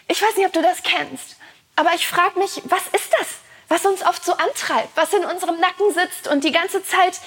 Ich 0.09 0.23
weiß 0.23 0.35
nicht, 0.37 0.47
ob 0.47 0.55
du 0.55 0.63
das 0.63 0.83
kennst, 0.83 1.37
aber 1.77 1.93
ich 1.93 2.09
frage 2.09 2.39
mich, 2.39 2.63
was 2.65 2.87
ist 2.95 3.13
das? 3.19 3.44
Was 3.75 3.85
uns 3.87 4.03
oft 4.07 4.25
so 4.25 4.33
antreibt, 4.35 4.97
was 4.97 5.13
in 5.13 5.25
unserem 5.25 5.59
Nacken 5.59 5.93
sitzt 5.93 6.29
und 6.29 6.45
die 6.45 6.53
ganze 6.53 6.85
Zeit 6.85 7.19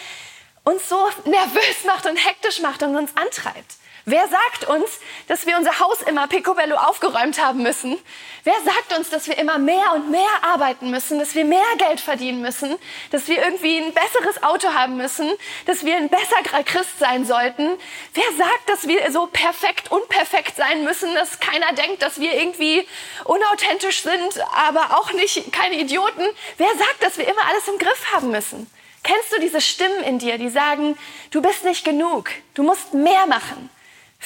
uns 0.63 0.87
so 0.87 1.09
nervös 1.25 1.83
macht 1.85 2.05
und 2.05 2.15
hektisch 2.15 2.61
macht 2.61 2.83
und 2.83 2.95
uns 2.95 3.11
antreibt. 3.17 3.75
Wer 4.09 4.25
sagt 4.29 4.69
uns, 4.69 5.01
dass 5.27 5.45
wir 5.47 5.57
unser 5.57 5.81
Haus 5.81 6.01
immer 6.01 6.27
picobello 6.27 6.77
aufgeräumt 6.77 7.43
haben 7.43 7.61
müssen? 7.61 7.97
Wer 8.45 8.55
sagt 8.63 8.97
uns, 8.97 9.09
dass 9.09 9.27
wir 9.27 9.37
immer 9.37 9.57
mehr 9.57 9.95
und 9.95 10.09
mehr 10.09 10.29
arbeiten 10.43 10.91
müssen, 10.91 11.19
dass 11.19 11.35
wir 11.35 11.43
mehr 11.43 11.65
Geld 11.77 11.99
verdienen 11.99 12.41
müssen, 12.41 12.77
dass 13.11 13.27
wir 13.27 13.43
irgendwie 13.43 13.79
ein 13.79 13.93
besseres 13.93 14.41
Auto 14.43 14.69
haben 14.69 14.95
müssen, 14.95 15.29
dass 15.65 15.83
wir 15.83 15.97
ein 15.97 16.07
besserer 16.07 16.63
Christ 16.63 16.99
sein 16.99 17.25
sollten? 17.25 17.69
Wer 18.13 18.31
sagt, 18.37 18.69
dass 18.69 18.87
wir 18.87 19.11
so 19.11 19.27
perfekt 19.27 19.91
unperfekt 19.91 20.55
sein 20.55 20.85
müssen, 20.85 21.13
dass 21.13 21.41
keiner 21.41 21.73
denkt, 21.73 22.01
dass 22.01 22.17
wir 22.17 22.33
irgendwie 22.33 22.87
unauthentisch 23.25 24.03
sind, 24.03 24.39
aber 24.55 24.97
auch 24.97 25.11
nicht 25.11 25.51
keine 25.51 25.81
Idioten? 25.81 26.23
Wer 26.55 26.69
sagt, 26.77 27.03
dass 27.03 27.17
wir 27.17 27.27
immer 27.27 27.43
alles 27.49 27.67
im 27.67 27.77
Griff 27.77 28.13
haben 28.13 28.31
müssen? 28.31 28.71
Kennst 29.03 29.33
du 29.33 29.41
diese 29.41 29.59
Stimmen 29.59 30.01
in 30.05 30.17
dir, 30.17 30.37
die 30.37 30.47
sagen, 30.47 30.97
du 31.31 31.41
bist 31.41 31.65
nicht 31.65 31.83
genug, 31.83 32.29
du 32.53 32.63
musst 32.63 32.93
mehr 32.93 33.27
machen? 33.27 33.69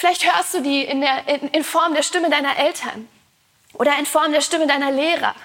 Vielleicht 0.02 0.26
hörst 0.26 0.56
du 0.56 0.62
die 0.62 0.84
in, 0.84 1.00
der, 1.00 1.28
in, 1.28 1.50
in 1.50 1.64
Form 1.64 1.94
der 1.94 2.02
Stimme 2.02 2.32
deiner 2.32 2.58
Eltern 2.58 3.08
oder 3.74 4.00
in 4.00 4.08
Form 4.08 4.32
der 4.32 4.42
Stimme 4.42 4.66
deiner 4.66 4.90
Lehrer 4.90 5.36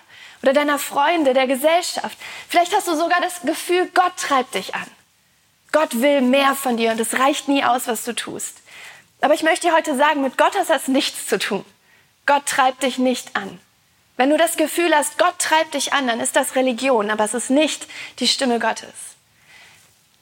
oder 0.40 0.54
deiner 0.54 0.78
Freunde, 0.78 1.34
der 1.34 1.46
Gesellschaft. 1.46 2.16
Vielleicht 2.48 2.74
hast 2.74 2.88
du 2.88 2.96
sogar 2.96 3.20
das 3.20 3.42
Gefühl, 3.42 3.90
Gott 3.92 4.16
treibt 4.16 4.54
dich 4.54 4.74
an. 4.74 4.86
Gott 5.72 6.00
will 6.00 6.22
mehr 6.22 6.54
von 6.54 6.78
dir 6.78 6.92
und 6.92 7.00
es 7.00 7.18
reicht 7.18 7.48
nie 7.48 7.64
aus, 7.64 7.86
was 7.86 8.06
du 8.06 8.14
tust. 8.14 8.56
Aber 9.20 9.34
ich 9.34 9.42
möchte 9.42 9.66
dir 9.66 9.76
heute 9.76 9.94
sagen, 9.94 10.22
mit 10.22 10.38
Gott 10.38 10.58
hat 10.58 10.70
das 10.70 10.88
nichts 10.88 11.26
zu 11.26 11.38
tun. 11.38 11.66
Gott 12.24 12.46
treibt 12.46 12.82
dich 12.82 12.96
nicht 12.96 13.36
an. 13.36 13.60
Wenn 14.16 14.30
du 14.30 14.38
das 14.38 14.56
Gefühl 14.56 14.96
hast, 14.96 15.18
Gott 15.18 15.38
treibt 15.38 15.74
dich 15.74 15.92
an, 15.92 16.06
dann 16.06 16.18
ist 16.18 16.34
das 16.34 16.54
Religion, 16.54 17.10
aber 17.10 17.24
es 17.24 17.34
ist 17.34 17.50
nicht 17.50 17.86
die 18.20 18.26
Stimme 18.26 18.58
Gottes. 18.58 19.16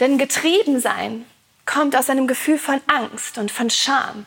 Denn 0.00 0.18
getrieben 0.18 0.80
sein 0.80 1.24
kommt 1.66 1.96
aus 1.96 2.10
einem 2.10 2.26
Gefühl 2.26 2.58
von 2.58 2.80
Angst 2.86 3.38
und 3.38 3.50
von 3.50 3.70
Scham. 3.70 4.26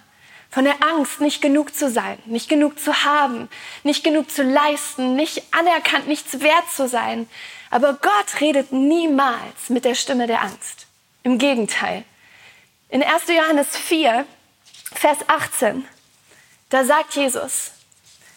Von 0.50 0.64
der 0.64 0.82
Angst, 0.82 1.20
nicht 1.20 1.42
genug 1.42 1.76
zu 1.76 1.90
sein, 1.90 2.18
nicht 2.26 2.50
genug 2.50 2.80
zu 2.80 3.04
haben, 3.04 3.50
nicht 3.84 4.04
genug 4.04 4.32
zu 4.32 4.44
leisten, 4.44 5.16
nicht 5.16 5.44
anerkannt, 5.52 6.08
nichts 6.08 6.40
wert 6.40 6.72
zu 6.74 6.88
sein. 6.88 7.30
Aber 7.70 7.94
Gott 7.94 8.42
redet 8.42 8.72
niemals 8.72 9.70
mit 9.70 9.86
der 9.86 9.96
Stimme 9.96 10.26
der 10.26 10.42
Angst. 10.42 10.88
Im 11.24 11.38
Gegenteil. 11.38 12.06
In 12.90 13.04
1. 13.04 13.24
Johannes 13.28 13.76
4, 13.76 14.26
Vers 14.94 15.18
18, 15.28 15.86
da 16.70 16.86
sagt 16.86 17.16
Jesus, 17.16 17.72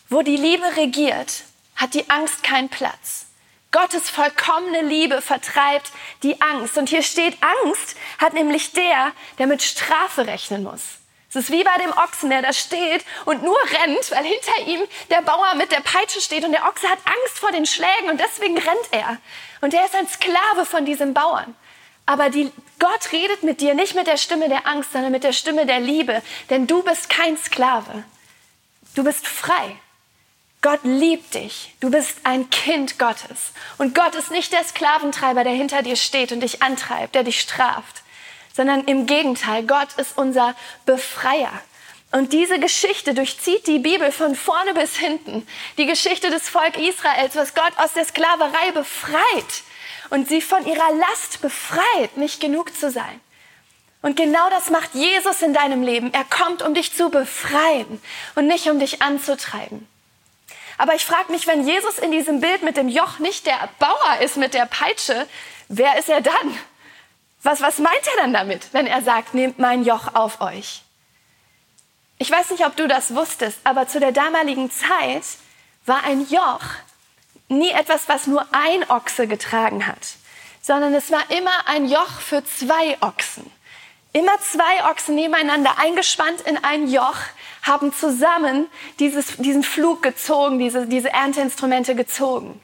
wo 0.08 0.22
die 0.22 0.36
Liebe 0.36 0.64
regiert, 0.76 1.44
hat 1.76 1.94
die 1.94 2.10
Angst 2.10 2.42
keinen 2.42 2.68
Platz. 2.68 3.26
Gottes 3.72 4.10
vollkommene 4.10 4.82
Liebe 4.82 5.22
vertreibt 5.22 5.92
die 6.22 6.40
Angst. 6.40 6.76
Und 6.76 6.88
hier 6.88 7.02
steht, 7.02 7.36
Angst 7.64 7.96
hat 8.18 8.32
nämlich 8.32 8.72
der, 8.72 9.12
der 9.38 9.46
mit 9.46 9.62
Strafe 9.62 10.26
rechnen 10.26 10.64
muss. 10.64 10.82
Es 11.30 11.36
ist 11.36 11.52
wie 11.52 11.62
bei 11.62 11.76
dem 11.78 11.92
Ochsen, 11.92 12.28
der 12.28 12.42
da 12.42 12.52
steht 12.52 13.04
und 13.24 13.44
nur 13.44 13.56
rennt, 13.56 14.10
weil 14.10 14.24
hinter 14.24 14.66
ihm 14.66 14.80
der 15.10 15.22
Bauer 15.22 15.54
mit 15.54 15.70
der 15.70 15.80
Peitsche 15.80 16.20
steht 16.20 16.44
und 16.44 16.50
der 16.50 16.66
Ochse 16.66 16.88
hat 16.88 16.98
Angst 17.04 17.38
vor 17.38 17.52
den 17.52 17.66
Schlägen 17.66 18.10
und 18.10 18.20
deswegen 18.20 18.58
rennt 18.58 18.88
er. 18.90 19.18
Und 19.60 19.72
er 19.72 19.84
ist 19.84 19.94
ein 19.94 20.08
Sklave 20.08 20.64
von 20.64 20.84
diesem 20.84 21.14
Bauern. 21.14 21.54
Aber 22.04 22.30
die, 22.30 22.50
Gott 22.80 23.12
redet 23.12 23.44
mit 23.44 23.60
dir 23.60 23.74
nicht 23.74 23.94
mit 23.94 24.08
der 24.08 24.16
Stimme 24.16 24.48
der 24.48 24.66
Angst, 24.66 24.92
sondern 24.92 25.12
mit 25.12 25.22
der 25.22 25.32
Stimme 25.32 25.66
der 25.66 25.78
Liebe, 25.78 26.20
denn 26.48 26.66
du 26.66 26.82
bist 26.82 27.08
kein 27.08 27.36
Sklave. 27.36 28.02
Du 28.96 29.04
bist 29.04 29.28
frei. 29.28 29.76
Gott 30.62 30.80
liebt 30.82 31.34
dich. 31.34 31.74
Du 31.80 31.90
bist 31.90 32.18
ein 32.24 32.50
Kind 32.50 32.98
Gottes. 32.98 33.52
Und 33.78 33.94
Gott 33.94 34.14
ist 34.14 34.30
nicht 34.30 34.52
der 34.52 34.64
Sklaventreiber, 34.64 35.42
der 35.42 35.54
hinter 35.54 35.82
dir 35.82 35.96
steht 35.96 36.32
und 36.32 36.40
dich 36.40 36.62
antreibt, 36.62 37.14
der 37.14 37.24
dich 37.24 37.40
straft, 37.40 38.02
sondern 38.54 38.84
im 38.84 39.06
Gegenteil, 39.06 39.62
Gott 39.62 39.88
ist 39.96 40.18
unser 40.18 40.54
Befreier. 40.84 41.52
Und 42.12 42.32
diese 42.32 42.58
Geschichte 42.58 43.14
durchzieht 43.14 43.66
die 43.66 43.78
Bibel 43.78 44.10
von 44.12 44.34
vorne 44.34 44.74
bis 44.74 44.96
hinten. 44.96 45.46
Die 45.78 45.86
Geschichte 45.86 46.28
des 46.28 46.48
Volk 46.48 46.76
Israels, 46.76 47.36
was 47.36 47.54
Gott 47.54 47.72
aus 47.76 47.92
der 47.94 48.04
Sklaverei 48.04 48.72
befreit 48.72 49.62
und 50.10 50.28
sie 50.28 50.42
von 50.42 50.66
ihrer 50.66 50.92
Last 50.92 51.40
befreit, 51.40 52.16
nicht 52.16 52.40
genug 52.40 52.76
zu 52.76 52.90
sein. 52.90 53.20
Und 54.02 54.16
genau 54.16 54.50
das 54.50 54.70
macht 54.70 54.94
Jesus 54.94 55.40
in 55.40 55.54
deinem 55.54 55.82
Leben. 55.82 56.12
Er 56.12 56.24
kommt, 56.24 56.62
um 56.62 56.74
dich 56.74 56.94
zu 56.94 57.10
befreien 57.10 58.02
und 58.34 58.46
nicht 58.46 58.68
um 58.68 58.80
dich 58.80 59.02
anzutreiben. 59.02 59.86
Aber 60.80 60.94
ich 60.94 61.04
frage 61.04 61.30
mich, 61.30 61.46
wenn 61.46 61.68
Jesus 61.68 61.98
in 61.98 62.10
diesem 62.10 62.40
Bild 62.40 62.62
mit 62.62 62.78
dem 62.78 62.88
Joch 62.88 63.18
nicht 63.18 63.44
der 63.44 63.68
Bauer 63.78 64.20
ist 64.22 64.38
mit 64.38 64.54
der 64.54 64.64
Peitsche, 64.64 65.26
wer 65.68 65.98
ist 65.98 66.08
er 66.08 66.22
dann? 66.22 66.58
Was, 67.42 67.60
was 67.60 67.80
meint 67.80 68.00
er 68.06 68.22
dann 68.22 68.32
damit, 68.32 68.72
wenn 68.72 68.86
er 68.86 69.02
sagt, 69.02 69.34
nehmt 69.34 69.58
mein 69.58 69.84
Joch 69.84 70.14
auf 70.14 70.40
euch? 70.40 70.80
Ich 72.16 72.30
weiß 72.30 72.48
nicht, 72.48 72.64
ob 72.64 72.76
du 72.76 72.88
das 72.88 73.14
wusstest, 73.14 73.58
aber 73.64 73.88
zu 73.88 74.00
der 74.00 74.12
damaligen 74.12 74.70
Zeit 74.70 75.24
war 75.84 76.02
ein 76.04 76.26
Joch 76.30 76.62
nie 77.48 77.72
etwas, 77.72 78.08
was 78.08 78.26
nur 78.26 78.46
ein 78.52 78.88
Ochse 78.88 79.26
getragen 79.26 79.86
hat, 79.86 80.14
sondern 80.62 80.94
es 80.94 81.10
war 81.10 81.30
immer 81.30 81.66
ein 81.66 81.90
Joch 81.90 82.20
für 82.20 82.42
zwei 82.42 82.96
Ochsen. 83.02 83.52
Immer 84.14 84.40
zwei 84.40 84.90
Ochsen 84.90 85.14
nebeneinander 85.14 85.76
eingespannt 85.78 86.40
in 86.40 86.56
ein 86.64 86.90
Joch 86.90 87.18
haben 87.62 87.92
zusammen 87.92 88.66
dieses, 88.98 89.36
diesen 89.36 89.62
Flug 89.62 90.02
gezogen, 90.02 90.58
diese, 90.58 90.86
diese 90.86 91.12
Ernteinstrumente 91.12 91.94
gezogen. 91.94 92.60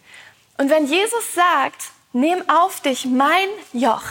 Und 0.59 0.71
wenn 0.71 0.87
Jesus 0.87 1.35
sagt, 1.35 1.91
nimm 2.13 2.49
auf 2.49 2.81
dich 2.81 3.05
mein 3.05 3.49
Joch, 3.73 4.05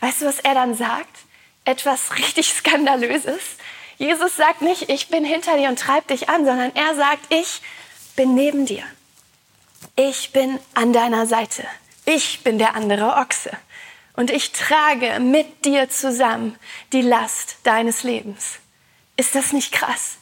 weißt 0.00 0.22
du, 0.22 0.26
was 0.26 0.40
er 0.40 0.54
dann 0.54 0.74
sagt? 0.74 1.18
Etwas 1.64 2.16
richtig 2.16 2.48
Skandalöses. 2.52 3.40
Jesus 3.98 4.36
sagt 4.36 4.62
nicht, 4.62 4.88
ich 4.88 5.08
bin 5.08 5.24
hinter 5.24 5.56
dir 5.56 5.68
und 5.68 5.78
treib 5.78 6.06
dich 6.06 6.28
an, 6.28 6.44
sondern 6.44 6.74
er 6.74 6.94
sagt, 6.94 7.32
ich 7.32 7.60
bin 8.16 8.34
neben 8.34 8.64
dir. 8.64 8.84
Ich 9.96 10.32
bin 10.32 10.58
an 10.74 10.92
deiner 10.92 11.26
Seite. 11.26 11.64
Ich 12.04 12.42
bin 12.42 12.58
der 12.58 12.74
andere 12.74 13.16
Ochse. 13.16 13.50
Und 14.14 14.30
ich 14.30 14.52
trage 14.52 15.20
mit 15.20 15.64
dir 15.64 15.90
zusammen 15.90 16.56
die 16.92 17.02
Last 17.02 17.58
deines 17.64 18.02
Lebens. 18.02 18.58
Ist 19.18 19.34
das 19.34 19.52
nicht 19.52 19.72
krass? 19.72 20.16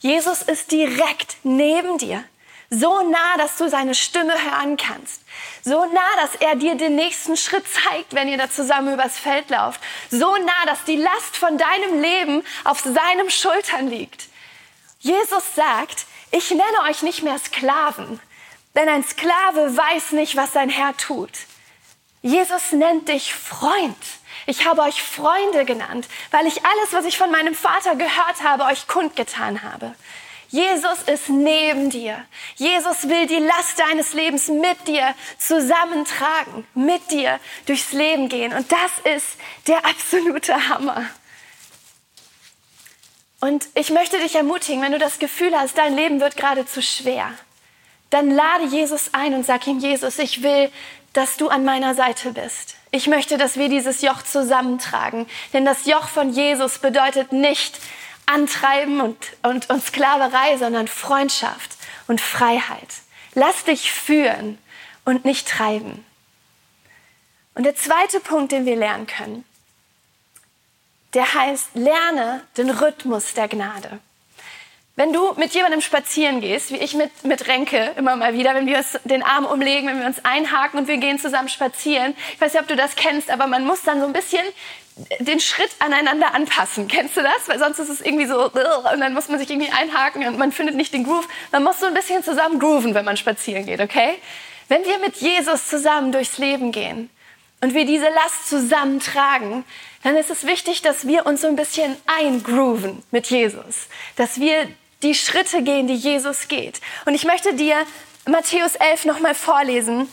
Jesus 0.00 0.42
ist 0.42 0.70
direkt 0.70 1.38
neben 1.44 1.96
dir. 1.96 2.22
So 2.68 3.00
nah, 3.08 3.38
dass 3.38 3.56
du 3.56 3.70
seine 3.70 3.94
Stimme 3.94 4.34
hören 4.34 4.76
kannst. 4.76 5.22
So 5.64 5.86
nah, 5.86 6.16
dass 6.20 6.34
er 6.36 6.54
dir 6.54 6.74
den 6.74 6.94
nächsten 6.94 7.38
Schritt 7.38 7.64
zeigt, 7.66 8.14
wenn 8.14 8.28
ihr 8.28 8.36
da 8.36 8.50
zusammen 8.50 8.92
übers 8.92 9.18
Feld 9.18 9.48
lauft. 9.48 9.80
So 10.10 10.36
nah, 10.36 10.66
dass 10.66 10.84
die 10.84 10.96
Last 10.96 11.36
von 11.38 11.56
deinem 11.56 12.02
Leben 12.02 12.42
auf 12.64 12.80
seinem 12.80 13.30
Schultern 13.30 13.88
liegt. 13.88 14.28
Jesus 15.00 15.54
sagt, 15.54 16.04
ich 16.30 16.50
nenne 16.50 16.82
euch 16.90 17.02
nicht 17.02 17.22
mehr 17.22 17.38
Sklaven, 17.38 18.20
denn 18.74 18.90
ein 18.90 19.04
Sklave 19.04 19.74
weiß 19.74 20.12
nicht, 20.12 20.36
was 20.36 20.52
sein 20.52 20.68
Herr 20.68 20.94
tut. 20.98 21.32
Jesus 22.20 22.72
nennt 22.72 23.08
dich 23.08 23.32
Freund. 23.32 23.96
Ich 24.46 24.66
habe 24.66 24.82
euch 24.82 25.02
Freunde 25.02 25.64
genannt, 25.64 26.08
weil 26.30 26.46
ich 26.46 26.64
alles, 26.64 26.92
was 26.92 27.04
ich 27.04 27.18
von 27.18 27.30
meinem 27.30 27.54
Vater 27.54 27.96
gehört 27.96 28.42
habe, 28.42 28.64
euch 28.64 28.86
kundgetan 28.86 29.62
habe. 29.62 29.94
Jesus 30.48 31.02
ist 31.06 31.28
neben 31.28 31.90
dir. 31.90 32.24
Jesus 32.54 33.08
will 33.08 33.26
die 33.26 33.40
Last 33.40 33.78
deines 33.78 34.12
Lebens 34.12 34.46
mit 34.46 34.86
dir 34.86 35.14
zusammentragen, 35.36 36.64
mit 36.74 37.10
dir 37.10 37.40
durchs 37.66 37.92
Leben 37.92 38.28
gehen. 38.28 38.52
Und 38.52 38.70
das 38.70 39.16
ist 39.16 39.26
der 39.66 39.84
absolute 39.84 40.68
Hammer. 40.68 41.06
Und 43.40 43.66
ich 43.74 43.90
möchte 43.90 44.18
dich 44.20 44.36
ermutigen, 44.36 44.80
wenn 44.80 44.92
du 44.92 44.98
das 44.98 45.18
Gefühl 45.18 45.58
hast, 45.58 45.76
dein 45.76 45.96
Leben 45.96 46.20
wird 46.20 46.36
gerade 46.36 46.66
zu 46.66 46.80
schwer, 46.80 47.32
dann 48.10 48.30
lade 48.30 48.66
Jesus 48.66 49.12
ein 49.12 49.34
und 49.34 49.44
sag 49.44 49.66
ihm, 49.66 49.80
Jesus, 49.80 50.20
ich 50.20 50.42
will, 50.44 50.70
dass 51.14 51.36
du 51.36 51.48
an 51.48 51.64
meiner 51.64 51.96
Seite 51.96 52.32
bist. 52.32 52.76
Ich 52.94 53.08
möchte, 53.08 53.38
dass 53.38 53.56
wir 53.56 53.68
dieses 53.68 54.02
Joch 54.02 54.22
zusammentragen. 54.22 55.26
Denn 55.52 55.64
das 55.64 55.84
Joch 55.84 56.06
von 56.06 56.30
Jesus 56.30 56.78
bedeutet 56.78 57.32
nicht 57.32 57.80
Antreiben 58.26 59.00
und, 59.00 59.16
und, 59.42 59.68
und 59.68 59.84
Sklaverei, 59.84 60.56
sondern 60.58 60.86
Freundschaft 60.86 61.72
und 62.06 62.20
Freiheit. 62.20 62.86
Lass 63.34 63.64
dich 63.64 63.90
führen 63.90 64.58
und 65.04 65.24
nicht 65.24 65.48
treiben. 65.48 66.06
Und 67.56 67.64
der 67.64 67.74
zweite 67.74 68.20
Punkt, 68.20 68.52
den 68.52 68.64
wir 68.64 68.76
lernen 68.76 69.08
können, 69.08 69.44
der 71.14 71.34
heißt, 71.34 71.70
lerne 71.74 72.44
den 72.56 72.70
Rhythmus 72.70 73.34
der 73.34 73.48
Gnade. 73.48 73.98
Wenn 74.96 75.12
du 75.12 75.32
mit 75.34 75.52
jemandem 75.54 75.80
spazieren 75.80 76.40
gehst, 76.40 76.70
wie 76.70 76.76
ich 76.76 76.94
mit, 76.94 77.24
mit 77.24 77.48
Renke 77.48 77.90
immer 77.96 78.14
mal 78.14 78.34
wieder, 78.34 78.54
wenn 78.54 78.66
wir 78.66 78.78
uns 78.78 78.96
den 79.02 79.24
Arm 79.24 79.44
umlegen, 79.44 79.88
wenn 79.88 79.98
wir 79.98 80.06
uns 80.06 80.24
einhaken 80.24 80.78
und 80.78 80.86
wir 80.86 80.98
gehen 80.98 81.18
zusammen 81.18 81.48
spazieren, 81.48 82.14
ich 82.32 82.40
weiß 82.40 82.52
nicht, 82.52 82.62
ob 82.62 82.68
du 82.68 82.76
das 82.76 82.94
kennst, 82.94 83.28
aber 83.28 83.48
man 83.48 83.64
muss 83.64 83.82
dann 83.82 83.98
so 83.98 84.06
ein 84.06 84.12
bisschen 84.12 84.44
den 85.18 85.40
Schritt 85.40 85.70
aneinander 85.80 86.32
anpassen. 86.32 86.86
Kennst 86.86 87.16
du 87.16 87.22
das? 87.22 87.48
Weil 87.48 87.58
sonst 87.58 87.80
ist 87.80 87.88
es 87.88 88.00
irgendwie 88.00 88.26
so, 88.26 88.44
und 88.44 89.00
dann 89.00 89.14
muss 89.14 89.28
man 89.28 89.40
sich 89.40 89.50
irgendwie 89.50 89.72
einhaken 89.72 90.24
und 90.28 90.38
man 90.38 90.52
findet 90.52 90.76
nicht 90.76 90.94
den 90.94 91.02
Groove. 91.02 91.26
Man 91.50 91.64
muss 91.64 91.80
so 91.80 91.86
ein 91.86 91.94
bisschen 91.94 92.22
zusammen 92.22 92.60
grooven, 92.60 92.94
wenn 92.94 93.04
man 93.04 93.16
spazieren 93.16 93.66
geht, 93.66 93.80
okay? 93.80 94.14
Wenn 94.68 94.84
wir 94.84 94.98
mit 94.98 95.16
Jesus 95.16 95.66
zusammen 95.66 96.12
durchs 96.12 96.38
Leben 96.38 96.70
gehen 96.70 97.10
und 97.60 97.74
wir 97.74 97.84
diese 97.84 98.08
Last 98.10 98.48
zusammen 98.48 99.00
tragen, 99.00 99.64
dann 100.04 100.14
ist 100.16 100.30
es 100.30 100.46
wichtig, 100.46 100.82
dass 100.82 101.08
wir 101.08 101.26
uns 101.26 101.40
so 101.40 101.48
ein 101.48 101.56
bisschen 101.56 101.96
eingrooven 102.06 103.02
mit 103.10 103.26
Jesus. 103.26 103.88
Dass 104.14 104.38
wir 104.38 104.68
die 105.04 105.14
Schritte 105.14 105.62
gehen, 105.62 105.86
die 105.86 105.94
Jesus 105.94 106.48
geht. 106.48 106.80
Und 107.04 107.14
ich 107.14 107.24
möchte 107.24 107.54
dir 107.54 107.76
Matthäus 108.26 108.74
11 108.74 109.04
nochmal 109.04 109.34
vorlesen 109.34 110.08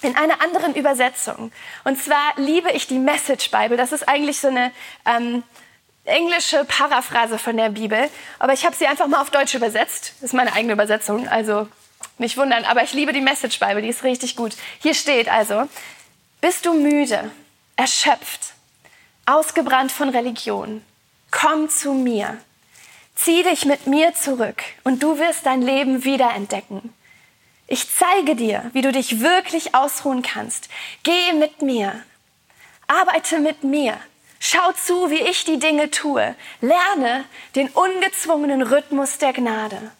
in 0.00 0.16
einer 0.16 0.40
anderen 0.40 0.74
Übersetzung. 0.74 1.50
Und 1.84 2.02
zwar 2.02 2.34
liebe 2.36 2.70
ich 2.70 2.86
die 2.86 3.00
Message 3.00 3.50
Bible. 3.50 3.76
Das 3.76 3.92
ist 3.92 4.08
eigentlich 4.08 4.38
so 4.38 4.48
eine 4.48 4.72
ähm, 5.04 5.42
englische 6.04 6.64
Paraphrase 6.64 7.38
von 7.38 7.56
der 7.56 7.70
Bibel. 7.70 8.08
Aber 8.38 8.52
ich 8.52 8.64
habe 8.64 8.76
sie 8.76 8.86
einfach 8.86 9.08
mal 9.08 9.20
auf 9.20 9.30
Deutsch 9.30 9.54
übersetzt. 9.54 10.14
Das 10.20 10.30
ist 10.30 10.34
meine 10.34 10.52
eigene 10.52 10.72
Übersetzung, 10.72 11.28
also 11.28 11.68
nicht 12.18 12.36
wundern. 12.36 12.64
Aber 12.64 12.82
ich 12.84 12.92
liebe 12.92 13.12
die 13.12 13.20
Message 13.20 13.58
Bible, 13.58 13.82
die 13.82 13.88
ist 13.88 14.04
richtig 14.04 14.36
gut. 14.36 14.56
Hier 14.80 14.94
steht 14.94 15.28
also, 15.28 15.68
bist 16.40 16.64
du 16.64 16.74
müde, 16.74 17.30
erschöpft, 17.76 18.54
ausgebrannt 19.26 19.90
von 19.90 20.08
Religion? 20.10 20.84
Komm 21.32 21.68
zu 21.68 21.92
mir. 21.92 22.38
Zieh 23.20 23.42
dich 23.42 23.64
mit 23.64 23.88
mir 23.88 24.14
zurück 24.14 24.62
und 24.84 25.02
du 25.02 25.18
wirst 25.18 25.44
dein 25.44 25.60
Leben 25.60 26.04
wiederentdecken. 26.04 26.94
Ich 27.66 27.92
zeige 27.92 28.36
dir, 28.36 28.70
wie 28.74 28.80
du 28.80 28.92
dich 28.92 29.20
wirklich 29.20 29.74
ausruhen 29.74 30.22
kannst. 30.22 30.68
Geh 31.02 31.32
mit 31.32 31.60
mir. 31.60 32.00
Arbeite 32.86 33.40
mit 33.40 33.64
mir. 33.64 33.98
Schau 34.38 34.70
zu, 34.70 35.10
wie 35.10 35.20
ich 35.20 35.44
die 35.44 35.58
Dinge 35.58 35.90
tue. 35.90 36.36
Lerne 36.60 37.24
den 37.56 37.68
ungezwungenen 37.70 38.62
Rhythmus 38.62 39.18
der 39.18 39.32
Gnade. 39.32 39.90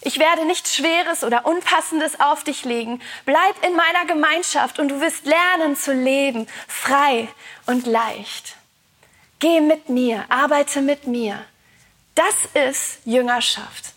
Ich 0.00 0.18
werde 0.18 0.46
nichts 0.46 0.74
Schweres 0.74 1.24
oder 1.24 1.44
Unpassendes 1.44 2.20
auf 2.20 2.42
dich 2.42 2.64
legen. 2.64 3.02
Bleib 3.26 3.54
in 3.66 3.76
meiner 3.76 4.06
Gemeinschaft 4.06 4.78
und 4.78 4.88
du 4.88 5.00
wirst 5.02 5.26
lernen 5.26 5.76
zu 5.76 5.92
leben, 5.92 6.46
frei 6.66 7.28
und 7.66 7.86
leicht. 7.86 8.56
Geh 9.40 9.60
mit 9.60 9.90
mir, 9.90 10.24
arbeite 10.30 10.80
mit 10.80 11.06
mir. 11.06 11.44
Das 12.14 12.34
ist 12.54 12.98
Jüngerschaft. 13.04 13.92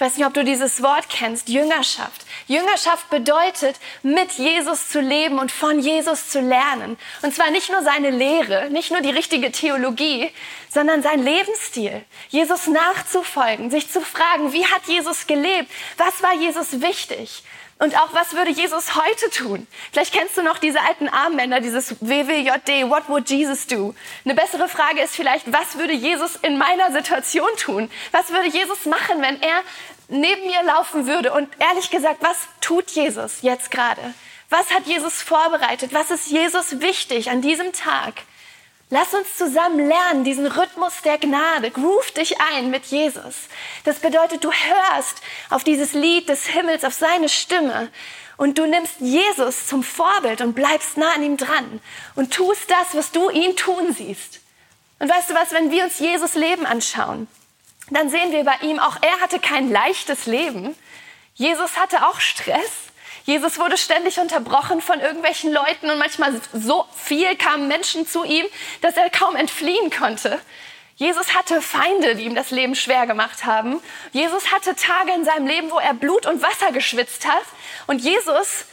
Ich 0.00 0.06
weiß 0.06 0.16
nicht, 0.16 0.26
ob 0.26 0.32
du 0.32 0.44
dieses 0.44 0.82
Wort 0.82 1.10
kennst, 1.10 1.50
Jüngerschaft. 1.50 2.24
Jüngerschaft 2.46 3.10
bedeutet, 3.10 3.76
mit 4.02 4.32
Jesus 4.32 4.88
zu 4.88 4.98
leben 4.98 5.38
und 5.38 5.52
von 5.52 5.78
Jesus 5.78 6.30
zu 6.30 6.40
lernen. 6.40 6.96
Und 7.20 7.34
zwar 7.34 7.50
nicht 7.50 7.70
nur 7.70 7.82
seine 7.82 8.08
Lehre, 8.08 8.70
nicht 8.70 8.90
nur 8.90 9.02
die 9.02 9.10
richtige 9.10 9.52
Theologie, 9.52 10.30
sondern 10.70 11.02
sein 11.02 11.22
Lebensstil. 11.22 12.02
Jesus 12.30 12.66
nachzufolgen, 12.66 13.70
sich 13.70 13.90
zu 13.90 14.00
fragen, 14.00 14.54
wie 14.54 14.64
hat 14.64 14.86
Jesus 14.86 15.26
gelebt? 15.26 15.70
Was 15.98 16.22
war 16.22 16.32
Jesus 16.32 16.80
wichtig? 16.80 17.42
Und 17.80 17.96
auch, 17.96 18.12
was 18.12 18.34
würde 18.34 18.50
Jesus 18.50 18.94
heute 18.94 19.30
tun? 19.30 19.66
Vielleicht 19.90 20.12
kennst 20.12 20.36
du 20.36 20.42
noch 20.42 20.58
diese 20.58 20.82
alten 20.82 21.08
Armbänder, 21.08 21.60
dieses 21.60 21.98
WWJD, 22.02 22.90
What 22.90 23.08
would 23.08 23.30
Jesus 23.30 23.66
do? 23.66 23.94
Eine 24.22 24.34
bessere 24.34 24.68
Frage 24.68 25.00
ist 25.00 25.16
vielleicht, 25.16 25.50
was 25.50 25.78
würde 25.78 25.94
Jesus 25.94 26.36
in 26.36 26.58
meiner 26.58 26.92
Situation 26.92 27.48
tun? 27.58 27.90
Was 28.12 28.28
würde 28.30 28.48
Jesus 28.48 28.84
machen, 28.84 29.22
wenn 29.22 29.40
er 29.40 29.62
neben 30.08 30.46
mir 30.46 30.62
laufen 30.62 31.06
würde? 31.06 31.32
Und 31.32 31.48
ehrlich 31.58 31.90
gesagt, 31.90 32.18
was 32.20 32.36
tut 32.60 32.90
Jesus 32.90 33.40
jetzt 33.40 33.70
gerade? 33.70 34.12
Was 34.50 34.70
hat 34.72 34.86
Jesus 34.86 35.22
vorbereitet? 35.22 35.94
Was 35.94 36.10
ist 36.10 36.26
Jesus 36.26 36.80
wichtig 36.80 37.30
an 37.30 37.40
diesem 37.40 37.72
Tag? 37.72 38.12
Lass 38.92 39.14
uns 39.14 39.36
zusammen 39.36 39.86
lernen, 39.86 40.24
diesen 40.24 40.46
Rhythmus 40.46 41.02
der 41.04 41.16
Gnade. 41.16 41.70
Groove 41.70 42.10
dich 42.10 42.40
ein 42.40 42.70
mit 42.70 42.86
Jesus. 42.86 43.36
Das 43.84 44.00
bedeutet, 44.00 44.42
du 44.42 44.50
hörst 44.50 45.22
auf 45.48 45.62
dieses 45.62 45.92
Lied 45.92 46.28
des 46.28 46.46
Himmels, 46.46 46.84
auf 46.84 46.94
seine 46.94 47.28
Stimme 47.28 47.88
und 48.36 48.58
du 48.58 48.66
nimmst 48.66 48.94
Jesus 48.98 49.68
zum 49.68 49.84
Vorbild 49.84 50.40
und 50.40 50.54
bleibst 50.54 50.96
nah 50.96 51.12
an 51.12 51.22
ihm 51.22 51.36
dran 51.36 51.80
und 52.16 52.34
tust 52.34 52.68
das, 52.68 52.94
was 52.94 53.12
du 53.12 53.30
ihn 53.30 53.54
tun 53.54 53.94
siehst. 53.96 54.40
Und 54.98 55.08
weißt 55.08 55.30
du 55.30 55.34
was, 55.34 55.52
wenn 55.52 55.70
wir 55.70 55.84
uns 55.84 56.00
Jesus 56.00 56.34
Leben 56.34 56.66
anschauen, 56.66 57.28
dann 57.90 58.10
sehen 58.10 58.32
wir 58.32 58.44
bei 58.44 58.56
ihm, 58.62 58.80
auch 58.80 58.96
er 59.02 59.20
hatte 59.20 59.38
kein 59.38 59.70
leichtes 59.70 60.26
Leben. 60.26 60.74
Jesus 61.34 61.76
hatte 61.76 62.06
auch 62.08 62.18
Stress. 62.18 62.89
Jesus 63.24 63.58
wurde 63.58 63.76
ständig 63.76 64.18
unterbrochen 64.18 64.80
von 64.80 65.00
irgendwelchen 65.00 65.52
Leuten 65.52 65.90
und 65.90 65.98
manchmal 65.98 66.40
so 66.52 66.86
viel 66.94 67.36
kamen 67.36 67.68
Menschen 67.68 68.06
zu 68.06 68.24
ihm, 68.24 68.46
dass 68.80 68.96
er 68.96 69.10
kaum 69.10 69.36
entfliehen 69.36 69.90
konnte. 69.90 70.40
Jesus 70.96 71.34
hatte 71.34 71.62
Feinde, 71.62 72.14
die 72.14 72.24
ihm 72.24 72.34
das 72.34 72.50
Leben 72.50 72.74
schwer 72.74 73.06
gemacht 73.06 73.46
haben. 73.46 73.80
Jesus 74.12 74.52
hatte 74.52 74.76
Tage 74.76 75.12
in 75.12 75.24
seinem 75.24 75.46
Leben, 75.46 75.70
wo 75.70 75.78
er 75.78 75.94
Blut 75.94 76.26
und 76.26 76.42
Wasser 76.42 76.72
geschwitzt 76.72 77.26
hat. 77.26 77.44
Und 77.86 78.02
Jesus 78.02 78.66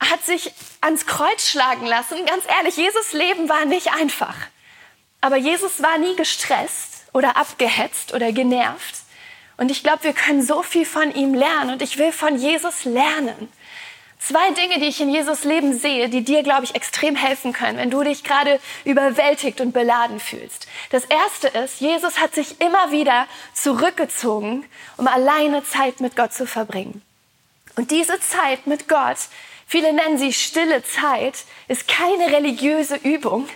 hat 0.00 0.24
sich 0.24 0.52
ans 0.80 1.06
Kreuz 1.06 1.48
schlagen 1.48 1.86
lassen. 1.86 2.26
Ganz 2.26 2.44
ehrlich, 2.58 2.76
Jesus 2.76 3.12
Leben 3.12 3.48
war 3.48 3.64
nicht 3.64 3.92
einfach. 3.92 4.34
Aber 5.20 5.36
Jesus 5.36 5.80
war 5.80 5.98
nie 5.98 6.16
gestresst 6.16 7.04
oder 7.12 7.36
abgehetzt 7.36 8.12
oder 8.12 8.32
genervt. 8.32 8.96
Und 9.56 9.70
ich 9.70 9.84
glaube, 9.84 10.02
wir 10.02 10.14
können 10.14 10.42
so 10.42 10.64
viel 10.64 10.84
von 10.84 11.14
ihm 11.14 11.32
lernen. 11.32 11.70
Und 11.70 11.82
ich 11.82 11.96
will 11.96 12.10
von 12.10 12.36
Jesus 12.36 12.84
lernen. 12.84 13.52
Zwei 14.24 14.52
Dinge, 14.52 14.78
die 14.78 14.86
ich 14.86 15.00
in 15.00 15.10
Jesus 15.10 15.42
Leben 15.42 15.76
sehe, 15.76 16.08
die 16.08 16.22
dir, 16.22 16.44
glaube 16.44 16.62
ich, 16.62 16.76
extrem 16.76 17.16
helfen 17.16 17.52
können, 17.52 17.78
wenn 17.78 17.90
du 17.90 18.04
dich 18.04 18.22
gerade 18.22 18.60
überwältigt 18.84 19.60
und 19.60 19.72
beladen 19.72 20.20
fühlst. 20.20 20.68
Das 20.90 21.04
erste 21.04 21.48
ist, 21.48 21.80
Jesus 21.80 22.20
hat 22.20 22.32
sich 22.32 22.60
immer 22.60 22.92
wieder 22.92 23.26
zurückgezogen, 23.52 24.64
um 24.96 25.08
alleine 25.08 25.64
Zeit 25.64 26.00
mit 26.00 26.14
Gott 26.14 26.32
zu 26.32 26.46
verbringen. 26.46 27.02
Und 27.74 27.90
diese 27.90 28.20
Zeit 28.20 28.68
mit 28.68 28.88
Gott, 28.88 29.18
viele 29.66 29.92
nennen 29.92 30.18
sie 30.18 30.32
stille 30.32 30.84
Zeit, 30.84 31.38
ist 31.66 31.88
keine 31.88 32.26
religiöse 32.26 32.96
Übung, 32.96 33.48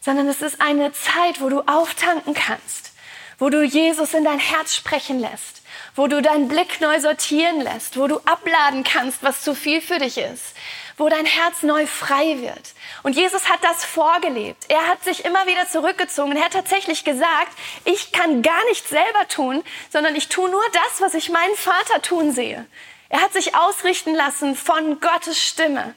sondern 0.00 0.28
es 0.28 0.40
ist 0.40 0.60
eine 0.60 0.92
Zeit, 0.92 1.40
wo 1.40 1.48
du 1.48 1.62
auftanken 1.62 2.34
kannst, 2.34 2.92
wo 3.40 3.50
du 3.50 3.64
Jesus 3.64 4.14
in 4.14 4.22
dein 4.22 4.38
Herz 4.38 4.76
sprechen 4.76 5.18
lässt, 5.18 5.62
wo 5.96 6.06
du 6.06 6.22
deinen 6.22 6.48
Blick 6.48 6.80
neu 6.80 7.00
sortieren 7.00 7.60
lässt, 7.62 7.98
wo 7.98 8.06
du 8.06 8.18
abladen 8.24 8.84
kannst, 8.84 9.22
was 9.22 9.42
zu 9.42 9.54
viel 9.54 9.80
für 9.80 9.98
dich 9.98 10.18
ist, 10.18 10.54
wo 10.98 11.08
dein 11.08 11.26
Herz 11.26 11.62
neu 11.62 11.86
frei 11.86 12.38
wird. 12.40 12.74
Und 13.02 13.16
Jesus 13.16 13.48
hat 13.48 13.64
das 13.64 13.84
vorgelebt. 13.84 14.66
Er 14.68 14.86
hat 14.86 15.02
sich 15.02 15.24
immer 15.24 15.46
wieder 15.46 15.66
zurückgezogen. 15.68 16.36
Er 16.36 16.44
hat 16.44 16.52
tatsächlich 16.52 17.04
gesagt, 17.04 17.52
ich 17.84 18.12
kann 18.12 18.42
gar 18.42 18.64
nichts 18.68 18.90
selber 18.90 19.26
tun, 19.28 19.64
sondern 19.90 20.14
ich 20.14 20.28
tue 20.28 20.50
nur 20.50 20.64
das, 20.72 21.00
was 21.00 21.14
ich 21.14 21.30
meinen 21.30 21.56
Vater 21.56 22.02
tun 22.02 22.32
sehe. 22.32 22.66
Er 23.08 23.22
hat 23.22 23.32
sich 23.32 23.54
ausrichten 23.54 24.14
lassen 24.14 24.54
von 24.54 25.00
Gottes 25.00 25.40
Stimme. 25.40 25.94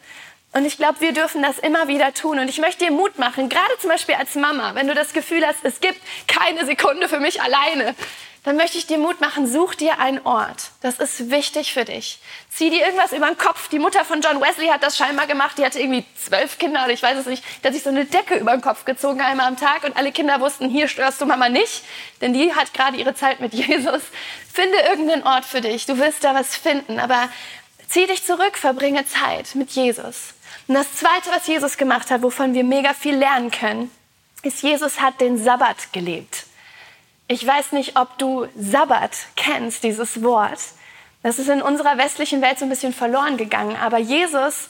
Und 0.51 0.65
ich 0.65 0.77
glaube, 0.77 1.01
wir 1.01 1.11
dürfen 1.11 1.43
das 1.43 1.59
immer 1.59 1.87
wieder 1.87 2.13
tun. 2.13 2.39
Und 2.39 2.47
ich 2.47 2.59
möchte 2.59 2.85
dir 2.85 2.91
Mut 2.91 3.19
machen, 3.19 3.49
gerade 3.49 3.77
zum 3.79 3.89
Beispiel 3.89 4.15
als 4.15 4.35
Mama, 4.35 4.73
wenn 4.75 4.87
du 4.87 4.95
das 4.95 5.13
Gefühl 5.13 5.45
hast, 5.45 5.59
es 5.63 5.79
gibt 5.79 5.99
keine 6.27 6.65
Sekunde 6.65 7.07
für 7.07 7.19
mich 7.19 7.41
alleine, 7.41 7.95
dann 8.43 8.55
möchte 8.55 8.77
ich 8.77 8.87
dir 8.87 8.97
Mut 8.97 9.19
machen, 9.19 9.47
such 9.47 9.75
dir 9.75 9.99
einen 9.99 10.25
Ort. 10.25 10.71
Das 10.81 10.99
ist 10.99 11.29
wichtig 11.29 11.73
für 11.73 11.83
dich. 11.83 12.19
Zieh 12.49 12.69
dir 12.69 12.85
irgendwas 12.85 13.11
über 13.11 13.27
den 13.27 13.37
Kopf. 13.37 13.67
Die 13.67 13.79
Mutter 13.79 14.05
von 14.05 14.21
John 14.21 14.39
Wesley 14.39 14.67
hat 14.67 14.81
das 14.81 14.97
scheinbar 14.97 15.27
gemacht. 15.27 15.57
Die 15.57 15.65
hatte 15.65 15.79
irgendwie 15.79 16.05
zwölf 16.15 16.57
Kinder 16.57 16.83
oder 16.83 16.93
ich 16.93 17.03
weiß 17.03 17.17
es 17.17 17.25
nicht. 17.25 17.43
Die 17.61 17.67
hat 17.67 17.73
sich 17.73 17.83
so 17.83 17.89
eine 17.89 18.05
Decke 18.05 18.35
über 18.35 18.51
den 18.51 18.61
Kopf 18.61 18.85
gezogen 18.85 19.19
einmal 19.21 19.47
am 19.47 19.57
Tag 19.57 19.83
und 19.83 19.97
alle 19.97 20.13
Kinder 20.13 20.39
wussten, 20.39 20.69
hier 20.69 20.87
störst 20.87 21.19
du 21.19 21.25
Mama 21.25 21.49
nicht, 21.49 21.83
denn 22.21 22.33
die 22.33 22.53
hat 22.53 22.73
gerade 22.73 22.97
ihre 22.97 23.13
Zeit 23.13 23.41
mit 23.41 23.53
Jesus. 23.67 24.03
Finde 24.53 24.77
irgendeinen 24.89 25.23
Ort 25.23 25.43
für 25.43 25.61
dich. 25.61 25.85
Du 25.85 25.97
wirst 25.97 26.23
da 26.23 26.33
was 26.33 26.55
finden, 26.55 26.99
aber 26.99 27.29
zieh 27.89 28.07
dich 28.07 28.25
zurück, 28.25 28.57
verbringe 28.57 29.05
Zeit 29.05 29.55
mit 29.55 29.71
Jesus. 29.71 30.33
Und 30.67 30.75
das 30.75 30.93
Zweite, 30.93 31.29
was 31.31 31.47
Jesus 31.47 31.77
gemacht 31.77 32.09
hat, 32.09 32.21
wovon 32.21 32.53
wir 32.53 32.63
mega 32.63 32.93
viel 32.93 33.15
lernen 33.15 33.51
können, 33.51 33.91
ist, 34.43 34.63
Jesus 34.63 35.01
hat 35.01 35.19
den 35.19 35.43
Sabbat 35.43 35.91
gelebt. 35.91 36.45
Ich 37.31 37.45
weiß 37.45 37.73
nicht, 37.73 37.95
ob 37.95 38.17
du 38.17 38.47
Sabbat 38.57 39.11
kennst, 39.35 39.83
dieses 39.83 40.23
Wort. 40.23 40.59
Das 41.21 41.37
ist 41.37 41.47
in 41.47 41.61
unserer 41.61 41.95
westlichen 41.99 42.41
Welt 42.41 42.57
so 42.57 42.65
ein 42.65 42.69
bisschen 42.69 42.91
verloren 42.91 43.37
gegangen. 43.37 43.75
Aber 43.75 43.99
Jesus 43.99 44.67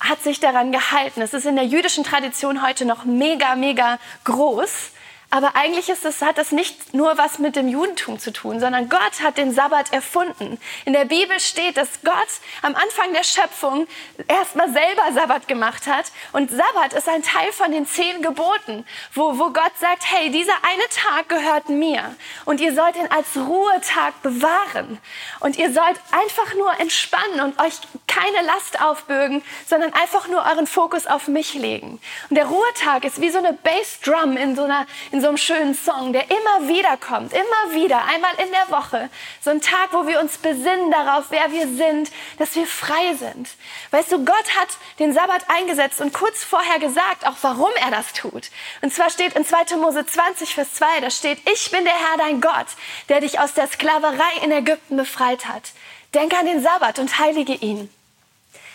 hat 0.00 0.22
sich 0.22 0.40
daran 0.40 0.72
gehalten. 0.72 1.20
Es 1.20 1.34
ist 1.34 1.44
in 1.44 1.56
der 1.56 1.66
jüdischen 1.66 2.02
Tradition 2.02 2.66
heute 2.66 2.86
noch 2.86 3.04
mega, 3.04 3.54
mega 3.54 3.98
groß. 4.24 4.92
Aber 5.32 5.54
eigentlich 5.54 5.88
ist 5.88 6.04
es, 6.04 6.22
hat 6.22 6.38
das 6.38 6.50
nicht 6.50 6.92
nur 6.92 7.16
was 7.16 7.38
mit 7.38 7.54
dem 7.54 7.68
Judentum 7.68 8.18
zu 8.18 8.32
tun, 8.32 8.58
sondern 8.58 8.88
Gott 8.88 9.22
hat 9.22 9.38
den 9.38 9.54
Sabbat 9.54 9.92
erfunden. 9.92 10.58
In 10.84 10.92
der 10.92 11.04
Bibel 11.04 11.38
steht, 11.38 11.76
dass 11.76 11.88
Gott 12.04 12.16
am 12.62 12.74
Anfang 12.74 13.12
der 13.12 13.22
Schöpfung 13.22 13.86
erstmal 14.26 14.72
selber 14.72 15.12
Sabbat 15.14 15.46
gemacht 15.46 15.86
hat. 15.86 16.06
Und 16.32 16.50
Sabbat 16.50 16.94
ist 16.94 17.08
ein 17.08 17.22
Teil 17.22 17.52
von 17.52 17.70
den 17.70 17.86
zehn 17.86 18.22
Geboten, 18.22 18.84
wo, 19.14 19.38
wo 19.38 19.50
Gott 19.50 19.70
sagt, 19.78 20.02
hey, 20.04 20.30
dieser 20.30 20.54
eine 20.64 20.82
Tag 20.90 21.28
gehört 21.28 21.68
mir. 21.68 22.16
Und 22.44 22.60
ihr 22.60 22.74
sollt 22.74 22.96
ihn 22.96 23.08
als 23.10 23.36
Ruhetag 23.36 24.20
bewahren. 24.22 24.98
Und 25.38 25.56
ihr 25.58 25.72
sollt 25.72 26.00
einfach 26.10 26.54
nur 26.54 26.72
entspannen 26.80 27.40
und 27.40 27.60
euch 27.60 27.74
keine 28.08 28.44
Last 28.46 28.82
aufbürgen, 28.82 29.42
sondern 29.68 29.92
einfach 29.92 30.26
nur 30.26 30.44
euren 30.44 30.66
Fokus 30.66 31.06
auf 31.06 31.28
mich 31.28 31.54
legen. 31.54 32.00
Und 32.28 32.36
der 32.36 32.46
Ruhetag 32.46 33.04
ist 33.04 33.20
wie 33.20 33.30
so 33.30 33.38
eine 33.38 33.52
Bassdrum 33.52 34.36
in 34.36 34.56
so 34.56 34.64
einer, 34.64 34.86
in 35.12 35.19
so 35.20 35.28
einem 35.28 35.36
schönen 35.36 35.74
Song, 35.74 36.12
der 36.12 36.24
immer 36.30 36.68
wieder 36.68 36.96
kommt, 36.96 37.32
immer 37.32 37.74
wieder, 37.74 38.04
einmal 38.04 38.32
in 38.44 38.50
der 38.50 38.70
Woche. 38.70 39.08
So 39.40 39.50
ein 39.50 39.60
Tag, 39.60 39.92
wo 39.92 40.06
wir 40.06 40.20
uns 40.20 40.38
besinnen 40.38 40.90
darauf, 40.90 41.26
wer 41.30 41.50
wir 41.52 41.66
sind, 41.66 42.10
dass 42.38 42.54
wir 42.54 42.66
frei 42.66 43.14
sind. 43.14 43.48
Weißt 43.90 44.12
du, 44.12 44.24
Gott 44.24 44.56
hat 44.58 44.68
den 44.98 45.12
Sabbat 45.12 45.44
eingesetzt 45.48 46.00
und 46.00 46.12
kurz 46.12 46.44
vorher 46.44 46.78
gesagt, 46.78 47.26
auch 47.26 47.36
warum 47.42 47.70
er 47.80 47.90
das 47.90 48.12
tut. 48.12 48.50
Und 48.82 48.92
zwar 48.92 49.10
steht 49.10 49.34
in 49.34 49.44
2. 49.44 49.76
Mose 49.76 50.06
20, 50.06 50.54
Vers 50.54 50.74
2, 50.74 51.00
da 51.00 51.10
steht, 51.10 51.38
ich 51.50 51.70
bin 51.70 51.84
der 51.84 51.94
Herr 51.94 52.18
dein 52.18 52.40
Gott, 52.40 52.68
der 53.08 53.20
dich 53.20 53.38
aus 53.40 53.54
der 53.54 53.68
Sklaverei 53.68 54.44
in 54.44 54.52
Ägypten 54.52 54.96
befreit 54.96 55.46
hat. 55.46 55.72
Denk 56.14 56.32
an 56.38 56.46
den 56.46 56.62
Sabbat 56.62 56.98
und 56.98 57.18
heilige 57.18 57.54
ihn. 57.54 57.92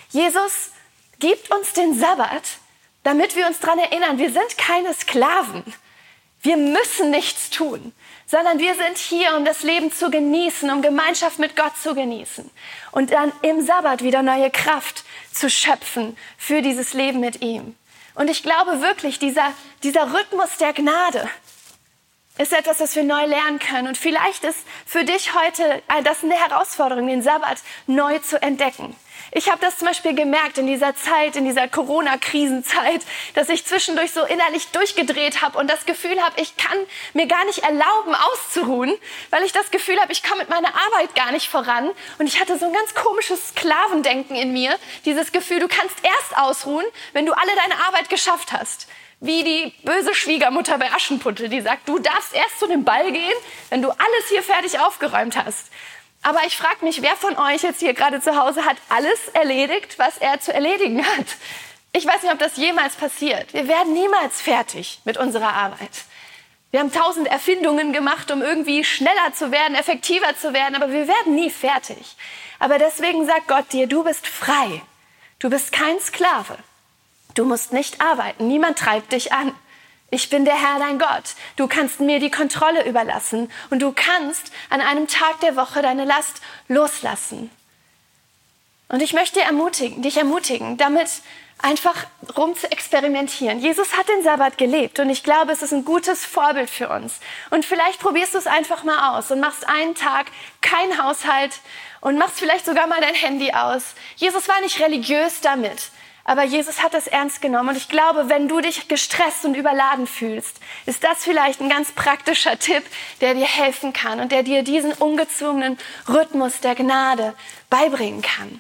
Jesus 0.09 0.71
gibt 1.19 1.51
uns 1.51 1.73
den 1.73 1.97
Sabbat, 1.99 2.43
damit 3.03 3.35
wir 3.35 3.47
uns 3.47 3.59
daran 3.59 3.79
erinnern, 3.79 4.17
wir 4.17 4.31
sind 4.31 4.57
keine 4.57 4.93
Sklaven. 4.93 5.63
Wir 6.45 6.57
müssen 6.57 7.09
nichts 7.09 7.49
tun, 7.49 7.91
sondern 8.27 8.59
wir 8.59 8.75
sind 8.75 8.99
hier, 8.99 9.35
um 9.35 9.45
das 9.45 9.63
Leben 9.63 9.91
zu 9.91 10.11
genießen, 10.11 10.69
um 10.69 10.83
Gemeinschaft 10.83 11.39
mit 11.39 11.55
Gott 11.55 11.75
zu 11.75 11.95
genießen 11.95 12.47
und 12.91 13.11
dann 13.11 13.31
im 13.41 13.65
Sabbat 13.65 14.03
wieder 14.03 14.21
neue 14.21 14.51
Kraft 14.51 15.05
zu 15.33 15.49
schöpfen 15.49 16.15
für 16.37 16.61
dieses 16.61 16.93
Leben 16.93 17.19
mit 17.19 17.41
ihm. 17.41 17.75
Und 18.13 18.29
ich 18.29 18.43
glaube 18.43 18.79
wirklich, 18.81 19.17
dieser, 19.17 19.53
dieser 19.81 20.13
Rhythmus 20.13 20.57
der 20.59 20.73
Gnade 20.73 21.27
ist 22.37 22.53
etwas, 22.53 22.77
das 22.77 22.95
wir 22.95 23.03
neu 23.03 23.25
lernen 23.25 23.57
können. 23.57 23.87
Und 23.87 23.97
vielleicht 23.97 24.43
ist 24.43 24.59
für 24.85 25.03
dich 25.03 25.33
heute 25.33 25.81
äh, 25.87 26.03
das 26.03 26.23
eine 26.23 26.35
Herausforderung, 26.35 27.07
den 27.07 27.23
Sabbat 27.23 27.57
neu 27.87 28.19
zu 28.19 28.39
entdecken. 28.39 28.95
Ich 29.37 29.49
habe 29.49 29.59
das 29.59 29.79
zum 29.79 29.89
Beispiel 29.89 30.15
gemerkt 30.15 30.57
in 30.57 30.65
dieser 30.65 30.95
Zeit, 30.95 31.35
in 31.35 31.43
dieser 31.43 31.67
Corona-Krisenzeit, 31.67 33.01
dass 33.33 33.49
ich 33.49 33.65
zwischendurch 33.65 34.13
so 34.13 34.23
innerlich 34.23 34.69
durchgedreht 34.69 35.41
habe 35.41 35.57
und 35.57 35.69
das 35.69 35.85
Gefühl 35.85 36.21
habe, 36.21 36.39
ich 36.39 36.55
kann 36.55 36.77
mir 37.13 37.27
gar 37.27 37.43
nicht 37.43 37.59
erlauben, 37.59 38.15
auszuruhen, 38.15 38.93
weil 39.31 39.43
ich 39.43 39.51
das 39.51 39.71
Gefühl 39.71 39.99
habe, 39.99 40.13
ich 40.13 40.23
komme 40.23 40.37
mit 40.37 40.49
meiner 40.49 40.69
Arbeit 40.69 41.15
gar 41.15 41.33
nicht 41.33 41.49
voran. 41.49 41.91
Und 42.17 42.27
ich 42.27 42.39
hatte 42.39 42.57
so 42.57 42.65
ein 42.65 42.71
ganz 42.71 42.95
komisches 42.95 43.49
Sklavendenken 43.49 44.37
in 44.37 44.53
mir. 44.53 44.79
Dieses 45.03 45.33
Gefühl, 45.33 45.59
du 45.59 45.67
kannst 45.67 45.97
erst 46.01 46.37
ausruhen, 46.37 46.85
wenn 47.11 47.25
du 47.25 47.33
alle 47.33 47.55
deine 47.57 47.75
Arbeit 47.87 48.09
geschafft 48.09 48.53
hast 48.53 48.87
wie 49.21 49.43
die 49.43 49.73
böse 49.83 50.13
Schwiegermutter 50.13 50.77
bei 50.77 50.91
Aschenputtel, 50.91 51.49
die 51.49 51.61
sagt, 51.61 51.87
du 51.87 51.99
darfst 51.99 52.35
erst 52.35 52.59
zu 52.59 52.67
dem 52.67 52.83
Ball 52.83 53.11
gehen, 53.11 53.33
wenn 53.69 53.81
du 53.81 53.89
alles 53.89 54.29
hier 54.29 54.43
fertig 54.43 54.79
aufgeräumt 54.79 55.37
hast. 55.37 55.71
Aber 56.25 56.43
ich 56.47 56.57
frage 56.57 56.83
mich, 56.83 57.03
wer 57.03 57.15
von 57.15 57.37
euch 57.37 57.61
jetzt 57.61 57.81
hier 57.81 57.93
gerade 57.93 58.19
zu 58.19 58.35
Hause 58.35 58.65
hat 58.65 58.77
alles 58.89 59.27
erledigt, 59.33 59.99
was 59.99 60.17
er 60.17 60.39
zu 60.39 60.51
erledigen 60.51 61.05
hat? 61.05 61.27
Ich 61.93 62.03
weiß 62.03 62.23
nicht, 62.23 62.33
ob 62.33 62.39
das 62.39 62.57
jemals 62.57 62.95
passiert. 62.95 63.53
Wir 63.53 63.67
werden 63.67 63.93
niemals 63.93 64.41
fertig 64.41 64.99
mit 65.05 65.17
unserer 65.17 65.53
Arbeit. 65.53 65.91
Wir 66.71 66.79
haben 66.79 66.91
tausend 66.91 67.27
Erfindungen 67.27 67.93
gemacht, 67.93 68.31
um 68.31 68.41
irgendwie 68.41 68.83
schneller 68.83 69.33
zu 69.35 69.51
werden, 69.51 69.75
effektiver 69.75 70.35
zu 70.35 70.51
werden, 70.51 70.75
aber 70.75 70.91
wir 70.91 71.07
werden 71.07 71.35
nie 71.35 71.51
fertig. 71.51 72.15
Aber 72.57 72.79
deswegen 72.79 73.27
sagt 73.27 73.47
Gott 73.47 73.71
dir, 73.71 73.85
du 73.85 74.03
bist 74.03 74.25
frei. 74.25 74.81
Du 75.37 75.51
bist 75.51 75.71
kein 75.71 75.99
Sklave. 75.99 76.57
Du 77.35 77.45
musst 77.45 77.71
nicht 77.71 78.01
arbeiten. 78.01 78.47
Niemand 78.47 78.79
treibt 78.79 79.11
dich 79.11 79.31
an. 79.31 79.53
Ich 80.15 80.29
bin 80.29 80.45
der 80.45 80.55
Herr, 80.55 80.79
dein 80.79 80.97
Gott. 80.97 81.35
Du 81.57 81.67
kannst 81.67 81.99
mir 81.99 82.21
die 82.21 82.31
Kontrolle 82.31 82.87
überlassen 82.87 83.51
und 83.69 83.81
du 83.81 83.91
kannst 83.91 84.49
an 84.69 84.79
einem 84.79 85.09
Tag 85.09 85.41
der 85.41 85.57
Woche 85.57 85.81
deine 85.81 86.05
Last 86.05 86.41
loslassen. 86.69 87.51
Und 88.87 89.01
ich 89.01 89.11
möchte 89.11 89.41
ermutigen, 89.41 90.01
dich 90.01 90.15
ermutigen, 90.15 90.77
damit 90.77 91.09
einfach 91.57 92.05
rum 92.37 92.55
zu 92.55 92.71
experimentieren. 92.71 93.59
Jesus 93.59 93.97
hat 93.97 94.07
den 94.07 94.23
Sabbat 94.23 94.57
gelebt 94.57 94.99
und 94.99 95.09
ich 95.09 95.21
glaube, 95.21 95.51
es 95.51 95.61
ist 95.61 95.73
ein 95.73 95.83
gutes 95.83 96.23
Vorbild 96.23 96.69
für 96.69 96.87
uns. 96.87 97.19
Und 97.49 97.65
vielleicht 97.65 97.99
probierst 97.99 98.35
du 98.35 98.37
es 98.37 98.47
einfach 98.47 98.85
mal 98.85 99.17
aus 99.17 99.31
und 99.31 99.41
machst 99.41 99.67
einen 99.67 99.95
Tag 99.95 100.27
kein 100.61 101.03
Haushalt 101.03 101.59
und 101.99 102.17
machst 102.17 102.39
vielleicht 102.39 102.65
sogar 102.65 102.87
mal 102.87 103.01
dein 103.01 103.15
Handy 103.15 103.51
aus. 103.51 103.95
Jesus 104.15 104.47
war 104.47 104.61
nicht 104.61 104.79
religiös 104.79 105.41
damit. 105.41 105.89
Aber 106.27 106.43
Jesus 106.43 106.81
hat 106.81 106.95
das 106.95 107.05
ernst 107.05 107.41
genommen. 107.41 107.69
Und 107.69 107.77
ich 107.77 107.87
glaube, 107.87 108.29
wenn 108.29 108.47
du 108.47 108.59
dich 108.59 108.87
gestresst 108.87 109.45
und 109.45 109.55
überladen 109.55 110.07
fühlst, 110.07 110.59
ist 110.87 111.03
das 111.03 111.23
vielleicht 111.23 111.61
ein 111.61 111.69
ganz 111.69 111.91
praktischer 111.91 112.57
Tipp, 112.57 112.83
der 113.21 113.35
dir 113.35 113.45
helfen 113.45 113.93
kann 113.93 114.19
und 114.19 114.31
der 114.31 114.41
dir 114.41 114.63
diesen 114.63 114.91
ungezwungenen 114.93 115.77
Rhythmus 116.09 116.61
der 116.61 116.73
Gnade 116.73 117.35
beibringen 117.69 118.23
kann. 118.23 118.59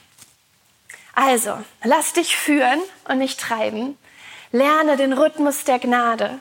Also, 1.15 1.57
lass 1.83 2.13
dich 2.13 2.37
führen 2.37 2.79
und 3.05 3.17
nicht 3.17 3.39
treiben. 3.39 3.97
Lerne 4.51 4.95
den 4.95 5.13
Rhythmus 5.13 5.63
der 5.63 5.79
Gnade. 5.79 6.39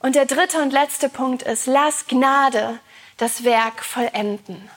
Und 0.00 0.16
der 0.16 0.26
dritte 0.26 0.60
und 0.60 0.72
letzte 0.72 1.08
Punkt 1.08 1.42
ist, 1.42 1.66
lass 1.66 2.06
Gnade 2.08 2.80
das 3.16 3.44
Werk 3.44 3.84
vollenden. 3.84 4.68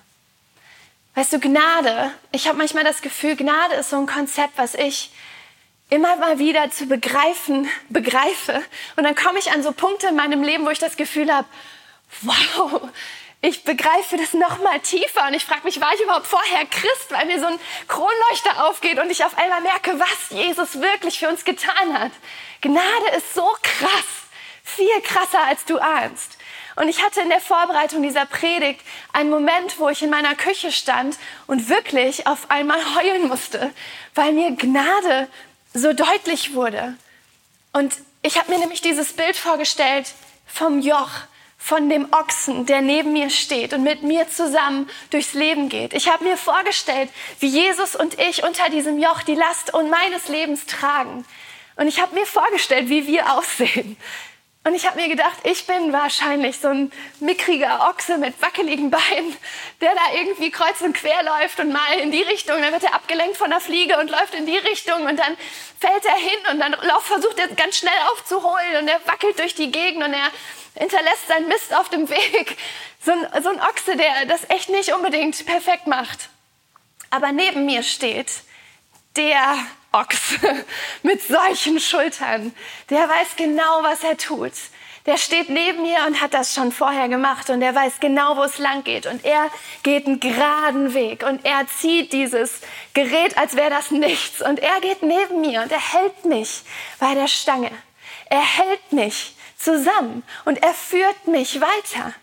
Weißt 1.15 1.33
du, 1.33 1.39
Gnade, 1.39 2.11
ich 2.31 2.47
habe 2.47 2.57
manchmal 2.57 2.83
das 2.83 3.01
Gefühl, 3.01 3.35
Gnade 3.35 3.75
ist 3.75 3.89
so 3.89 3.97
ein 3.97 4.05
Konzept, 4.05 4.57
was 4.57 4.75
ich 4.75 5.11
immer 5.91 6.15
mal 6.15 6.39
wieder 6.39 6.71
zu 6.71 6.87
begreifen, 6.87 7.69
begreife. 7.89 8.63
Und 8.95 9.03
dann 9.03 9.13
komme 9.13 9.39
ich 9.39 9.51
an 9.51 9.61
so 9.61 9.73
Punkte 9.73 10.07
in 10.07 10.15
meinem 10.15 10.41
Leben, 10.41 10.65
wo 10.65 10.69
ich 10.69 10.79
das 10.79 10.95
Gefühl 10.95 11.31
habe, 11.31 11.47
wow, 12.21 12.81
ich 13.41 13.63
begreife 13.65 14.15
das 14.17 14.33
noch 14.33 14.59
mal 14.59 14.79
tiefer 14.79 15.27
und 15.27 15.33
ich 15.33 15.43
frage 15.43 15.63
mich, 15.63 15.81
war 15.81 15.93
ich 15.93 16.01
überhaupt 16.01 16.27
vorher 16.27 16.65
Christ, 16.65 17.09
weil 17.09 17.25
mir 17.25 17.39
so 17.39 17.47
ein 17.47 17.59
Kronleuchter 17.89 18.67
aufgeht 18.67 18.99
und 18.99 19.09
ich 19.09 19.25
auf 19.25 19.37
einmal 19.37 19.61
merke, 19.61 19.99
was 19.99 20.29
Jesus 20.29 20.79
wirklich 20.79 21.19
für 21.19 21.27
uns 21.27 21.43
getan 21.43 21.99
hat. 21.99 22.11
Gnade 22.61 23.17
ist 23.17 23.33
so 23.33 23.47
krass, 23.61 24.05
viel 24.63 25.01
krasser 25.03 25.43
als 25.43 25.65
du 25.65 25.77
ahnst. 25.77 26.37
Und 26.77 26.87
ich 26.87 27.03
hatte 27.03 27.19
in 27.19 27.29
der 27.29 27.41
Vorbereitung 27.41 28.01
dieser 28.01 28.25
Predigt 28.25 28.79
einen 29.11 29.29
Moment, 29.29 29.77
wo 29.77 29.89
ich 29.89 30.01
in 30.03 30.09
meiner 30.09 30.35
Küche 30.35 30.71
stand 30.71 31.17
und 31.47 31.67
wirklich 31.67 32.27
auf 32.27 32.49
einmal 32.49 32.79
heulen 32.95 33.27
musste, 33.27 33.73
weil 34.15 34.31
mir 34.31 34.51
Gnade 34.55 35.27
so 35.73 35.93
deutlich 35.93 36.53
wurde. 36.53 36.95
Und 37.73 37.93
ich 38.21 38.37
habe 38.37 38.51
mir 38.51 38.59
nämlich 38.59 38.81
dieses 38.81 39.13
Bild 39.13 39.35
vorgestellt 39.35 40.13
vom 40.45 40.81
Joch, 40.81 41.11
von 41.57 41.89
dem 41.89 42.11
Ochsen, 42.11 42.65
der 42.65 42.81
neben 42.81 43.13
mir 43.13 43.29
steht 43.29 43.73
und 43.73 43.83
mit 43.83 44.01
mir 44.01 44.27
zusammen 44.29 44.89
durchs 45.11 45.33
Leben 45.33 45.69
geht. 45.69 45.93
Ich 45.93 46.09
habe 46.09 46.23
mir 46.23 46.35
vorgestellt, 46.35 47.09
wie 47.39 47.47
Jesus 47.47 47.95
und 47.95 48.19
ich 48.19 48.43
unter 48.43 48.69
diesem 48.69 48.99
Joch 48.99 49.21
die 49.21 49.35
Last 49.35 49.73
und 49.73 49.89
meines 49.89 50.27
Lebens 50.27 50.65
tragen. 50.65 51.23
Und 51.75 51.87
ich 51.87 52.01
habe 52.01 52.15
mir 52.15 52.25
vorgestellt, 52.25 52.89
wie 52.89 53.07
wir 53.07 53.31
aussehen. 53.37 53.95
Und 54.63 54.75
ich 54.75 54.85
habe 54.85 55.01
mir 55.01 55.09
gedacht, 55.09 55.37
ich 55.43 55.65
bin 55.65 55.91
wahrscheinlich 55.91 56.59
so 56.59 56.67
ein 56.67 56.91
mickriger 57.19 57.89
Ochse 57.89 58.19
mit 58.19 58.39
wackeligen 58.43 58.91
Beinen, 58.91 59.35
der 59.81 59.91
da 59.95 60.15
irgendwie 60.15 60.51
kreuz 60.51 60.81
und 60.81 60.93
quer 60.93 61.23
läuft 61.23 61.59
und 61.59 61.73
mal 61.73 61.93
in 61.99 62.11
die 62.11 62.21
Richtung, 62.21 62.61
dann 62.61 62.71
wird 62.71 62.83
er 62.83 62.93
abgelenkt 62.93 63.37
von 63.37 63.49
der 63.49 63.59
Fliege 63.59 63.97
und 63.97 64.11
läuft 64.11 64.35
in 64.35 64.45
die 64.45 64.57
Richtung 64.57 65.07
und 65.07 65.17
dann 65.17 65.35
fällt 65.79 66.05
er 66.05 66.15
hin 66.15 66.39
und 66.51 66.59
dann 66.59 66.75
versucht 67.01 67.39
er 67.39 67.47
ganz 67.47 67.77
schnell 67.77 67.93
aufzuholen 68.11 68.77
und 68.81 68.87
er 68.87 69.01
wackelt 69.07 69.39
durch 69.39 69.55
die 69.55 69.71
Gegend 69.71 70.03
und 70.03 70.13
er 70.13 70.29
hinterlässt 70.75 71.27
seinen 71.27 71.47
Mist 71.47 71.73
auf 71.75 71.89
dem 71.89 72.07
Weg. 72.07 72.55
So 73.03 73.13
ein, 73.13 73.41
so 73.41 73.49
ein 73.49 73.59
Ochse, 73.59 73.97
der 73.97 74.27
das 74.27 74.47
echt 74.51 74.69
nicht 74.69 74.93
unbedingt 74.93 75.43
perfekt 75.47 75.87
macht. 75.87 76.29
Aber 77.09 77.31
neben 77.31 77.65
mir 77.65 77.81
steht 77.81 78.31
der 79.15 79.57
Ochs 79.91 80.35
mit 81.03 81.21
solchen 81.21 81.79
Schultern. 81.79 82.53
Der 82.89 83.09
weiß 83.09 83.35
genau, 83.35 83.83
was 83.83 84.03
er 84.03 84.17
tut. 84.17 84.53
Der 85.07 85.17
steht 85.17 85.49
neben 85.49 85.81
mir 85.81 86.05
und 86.05 86.21
hat 86.21 86.33
das 86.35 86.53
schon 86.53 86.71
vorher 86.71 87.09
gemacht 87.09 87.49
und 87.49 87.61
er 87.63 87.73
weiß 87.73 87.99
genau, 87.99 88.37
wo 88.37 88.43
es 88.43 88.59
lang 88.59 88.83
geht. 88.83 89.07
Und 89.07 89.25
er 89.25 89.49
geht 89.81 90.05
einen 90.05 90.19
geraden 90.19 90.93
Weg 90.93 91.23
und 91.23 91.43
er 91.43 91.65
zieht 91.67 92.13
dieses 92.13 92.61
Gerät, 92.93 93.35
als 93.37 93.55
wäre 93.55 93.71
das 93.71 93.89
nichts. 93.89 94.43
Und 94.43 94.59
er 94.59 94.79
geht 94.79 95.01
neben 95.01 95.41
mir 95.41 95.63
und 95.63 95.71
er 95.71 95.93
hält 95.93 96.25
mich 96.25 96.61
bei 96.99 97.15
der 97.15 97.27
Stange. 97.27 97.71
Er 98.25 98.41
hält 98.41 98.93
mich 98.93 99.35
zusammen 99.57 100.23
und 100.45 100.61
er 100.61 100.73
führt 100.73 101.27
mich 101.27 101.59
weiter. 101.59 102.13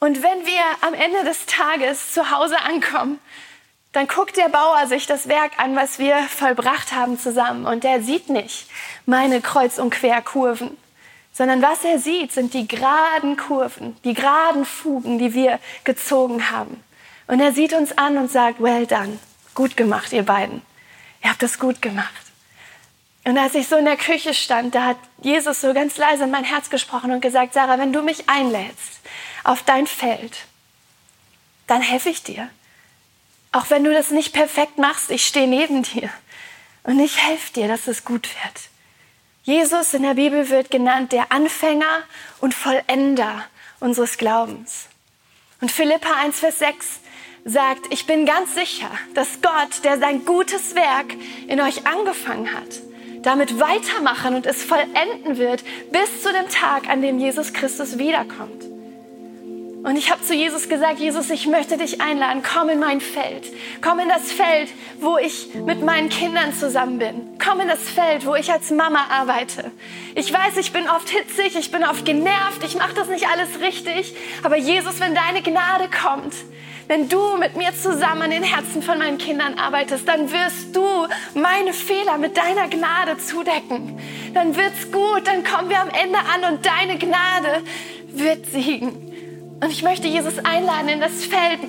Und 0.00 0.22
wenn 0.22 0.46
wir 0.46 0.62
am 0.80 0.94
Ende 0.94 1.24
des 1.24 1.44
Tages 1.46 2.12
zu 2.12 2.30
Hause 2.30 2.58
ankommen, 2.60 3.18
dann 3.96 4.08
guckt 4.08 4.36
der 4.36 4.50
Bauer 4.50 4.86
sich 4.88 5.06
das 5.06 5.26
Werk 5.26 5.52
an, 5.56 5.74
was 5.74 5.98
wir 5.98 6.18
vollbracht 6.28 6.92
haben 6.92 7.18
zusammen. 7.18 7.64
Und 7.64 7.82
er 7.82 8.02
sieht 8.02 8.28
nicht 8.28 8.68
meine 9.06 9.40
Kreuz- 9.40 9.78
und 9.78 9.88
Querkurven, 9.88 10.76
sondern 11.32 11.62
was 11.62 11.82
er 11.82 11.98
sieht, 11.98 12.30
sind 12.30 12.52
die 12.52 12.68
geraden 12.68 13.38
Kurven, 13.38 13.96
die 14.04 14.12
geraden 14.12 14.66
Fugen, 14.66 15.18
die 15.18 15.32
wir 15.32 15.58
gezogen 15.84 16.50
haben. 16.50 16.84
Und 17.26 17.40
er 17.40 17.52
sieht 17.52 17.72
uns 17.72 17.96
an 17.96 18.18
und 18.18 18.30
sagt, 18.30 18.60
well 18.60 18.86
done, 18.86 19.18
gut 19.54 19.78
gemacht, 19.78 20.12
ihr 20.12 20.24
beiden. 20.24 20.60
Ihr 21.24 21.30
habt 21.30 21.42
das 21.42 21.58
gut 21.58 21.80
gemacht. 21.80 22.12
Und 23.24 23.38
als 23.38 23.54
ich 23.54 23.66
so 23.66 23.76
in 23.76 23.86
der 23.86 23.96
Küche 23.96 24.34
stand, 24.34 24.74
da 24.74 24.84
hat 24.84 24.98
Jesus 25.22 25.62
so 25.62 25.72
ganz 25.72 25.96
leise 25.96 26.24
in 26.24 26.30
mein 26.30 26.44
Herz 26.44 26.68
gesprochen 26.68 27.12
und 27.12 27.22
gesagt, 27.22 27.54
Sarah, 27.54 27.78
wenn 27.78 27.94
du 27.94 28.02
mich 28.02 28.28
einlädst 28.28 29.00
auf 29.42 29.62
dein 29.62 29.86
Feld, 29.86 30.36
dann 31.66 31.80
helfe 31.80 32.10
ich 32.10 32.22
dir. 32.22 32.50
Auch 33.56 33.70
wenn 33.70 33.84
du 33.84 33.90
das 33.94 34.10
nicht 34.10 34.34
perfekt 34.34 34.76
machst, 34.76 35.10
ich 35.10 35.26
stehe 35.26 35.48
neben 35.48 35.82
dir 35.82 36.10
und 36.82 37.00
ich 37.00 37.16
helfe 37.16 37.54
dir, 37.54 37.68
dass 37.68 37.88
es 37.88 38.04
gut 38.04 38.28
wird. 38.44 38.68
Jesus 39.44 39.94
in 39.94 40.02
der 40.02 40.12
Bibel 40.12 40.50
wird 40.50 40.70
genannt 40.70 41.12
der 41.12 41.32
Anfänger 41.32 42.02
und 42.42 42.52
Vollender 42.52 43.46
unseres 43.80 44.18
Glaubens. 44.18 44.88
Und 45.62 45.72
Philippa 45.72 46.16
1, 46.20 46.38
Vers 46.38 46.58
6 46.58 46.86
sagt, 47.46 47.86
ich 47.88 48.06
bin 48.06 48.26
ganz 48.26 48.54
sicher, 48.54 48.90
dass 49.14 49.40
Gott, 49.40 49.84
der 49.84 49.98
sein 49.98 50.26
gutes 50.26 50.74
Werk 50.74 51.14
in 51.48 51.58
euch 51.58 51.86
angefangen 51.86 52.52
hat, 52.52 52.82
damit 53.22 53.58
weitermachen 53.58 54.34
und 54.34 54.44
es 54.44 54.64
vollenden 54.64 55.38
wird 55.38 55.64
bis 55.92 56.22
zu 56.22 56.30
dem 56.30 56.50
Tag, 56.50 56.90
an 56.90 57.00
dem 57.00 57.18
Jesus 57.18 57.54
Christus 57.54 57.96
wiederkommt. 57.96 58.75
Und 59.86 59.94
ich 59.94 60.10
habe 60.10 60.20
zu 60.20 60.34
Jesus 60.34 60.68
gesagt, 60.68 60.98
Jesus, 60.98 61.30
ich 61.30 61.46
möchte 61.46 61.76
dich 61.76 62.00
einladen, 62.00 62.42
komm 62.42 62.70
in 62.70 62.80
mein 62.80 63.00
Feld. 63.00 63.46
Komm 63.80 64.00
in 64.00 64.08
das 64.08 64.32
Feld, 64.32 64.68
wo 64.98 65.16
ich 65.16 65.54
mit 65.54 65.80
meinen 65.80 66.08
Kindern 66.08 66.52
zusammen 66.52 66.98
bin. 66.98 67.38
Komm 67.38 67.60
in 67.60 67.68
das 67.68 67.88
Feld, 67.88 68.26
wo 68.26 68.34
ich 68.34 68.50
als 68.50 68.72
Mama 68.72 69.06
arbeite. 69.08 69.70
Ich 70.16 70.32
weiß, 70.32 70.56
ich 70.56 70.72
bin 70.72 70.88
oft 70.88 71.08
hitzig, 71.08 71.54
ich 71.56 71.70
bin 71.70 71.84
oft 71.84 72.04
genervt, 72.04 72.64
ich 72.64 72.76
mache 72.76 72.94
das 72.94 73.06
nicht 73.06 73.28
alles 73.28 73.60
richtig. 73.60 74.12
Aber 74.42 74.56
Jesus, 74.56 74.98
wenn 74.98 75.14
deine 75.14 75.40
Gnade 75.40 75.88
kommt, 75.88 76.34
wenn 76.88 77.08
du 77.08 77.36
mit 77.36 77.56
mir 77.56 77.72
zusammen 77.80 78.22
an 78.22 78.30
den 78.32 78.42
Herzen 78.42 78.82
von 78.82 78.98
meinen 78.98 79.18
Kindern 79.18 79.56
arbeitest, 79.56 80.08
dann 80.08 80.32
wirst 80.32 80.74
du 80.74 80.84
meine 81.34 81.72
Fehler 81.72 82.18
mit 82.18 82.36
deiner 82.36 82.66
Gnade 82.66 83.18
zudecken. 83.18 84.00
Dann 84.34 84.56
wird's 84.56 84.90
gut, 84.90 85.28
dann 85.28 85.44
kommen 85.44 85.70
wir 85.70 85.80
am 85.80 85.90
Ende 85.90 86.18
an 86.18 86.52
und 86.52 86.66
deine 86.66 86.98
Gnade 86.98 87.62
wird 88.08 88.46
siegen. 88.46 89.15
Und 89.58 89.72
ich 89.72 89.82
möchte 89.82 90.06
Jesus 90.06 90.38
einladen 90.44 90.88
in 90.88 91.00
das 91.00 91.24
Feld, 91.24 91.60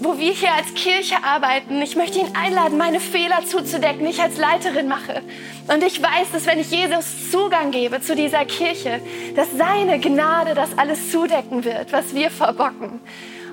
wo 0.00 0.18
wir 0.18 0.32
hier 0.32 0.52
als 0.52 0.74
Kirche 0.74 1.16
arbeiten. 1.24 1.80
Ich 1.80 1.96
möchte 1.96 2.18
ihn 2.18 2.28
einladen, 2.34 2.76
meine 2.76 3.00
Fehler 3.00 3.46
zuzudecken, 3.46 4.04
die 4.04 4.10
ich 4.10 4.20
als 4.20 4.36
Leiterin 4.36 4.88
mache. 4.88 5.22
Und 5.68 5.82
ich 5.82 6.02
weiß, 6.02 6.32
dass 6.32 6.46
wenn 6.46 6.58
ich 6.58 6.70
Jesus 6.70 7.30
Zugang 7.30 7.70
gebe 7.70 8.02
zu 8.02 8.14
dieser 8.14 8.44
Kirche, 8.44 9.00
dass 9.36 9.48
seine 9.56 9.98
Gnade 10.00 10.54
das 10.54 10.76
alles 10.76 11.10
zudecken 11.10 11.64
wird, 11.64 11.92
was 11.92 12.14
wir 12.14 12.30
verbocken. 12.30 13.00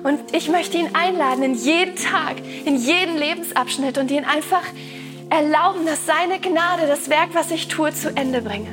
Und 0.02 0.34
ich 0.34 0.50
möchte 0.50 0.76
ihn 0.76 0.90
einladen 0.94 1.42
in 1.42 1.54
jeden 1.54 1.96
Tag, 1.96 2.36
in 2.66 2.76
jeden 2.76 3.16
Lebensabschnitt 3.16 3.96
und 3.96 4.10
ihn 4.10 4.24
einfach 4.24 4.64
erlauben, 5.30 5.86
dass 5.86 6.04
seine 6.04 6.38
Gnade 6.40 6.86
das 6.86 7.08
Werk, 7.08 7.30
was 7.32 7.50
ich 7.50 7.68
tue, 7.68 7.92
zu 7.94 8.14
Ende 8.14 8.42
bringe. 8.42 8.68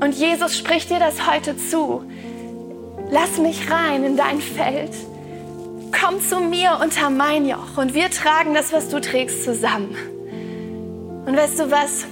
Und 0.00 0.14
Jesus 0.14 0.56
spricht 0.56 0.90
dir 0.90 0.98
das 0.98 1.30
heute 1.30 1.56
zu 1.56 2.04
Lass 3.10 3.38
mich 3.38 3.70
rein 3.70 4.04
in 4.04 4.16
dein 4.16 4.40
Feld. 4.40 4.90
Komm 5.92 6.20
zu 6.20 6.40
mir 6.40 6.78
unter 6.82 7.08
mein 7.08 7.48
Joch 7.48 7.76
und 7.76 7.94
wir 7.94 8.10
tragen 8.10 8.52
das, 8.52 8.72
was 8.72 8.88
du 8.88 9.00
trägst, 9.00 9.44
zusammen. 9.44 9.96
Und 11.24 11.36
weißt 11.36 11.60
du 11.60 11.70
was? 11.70 12.06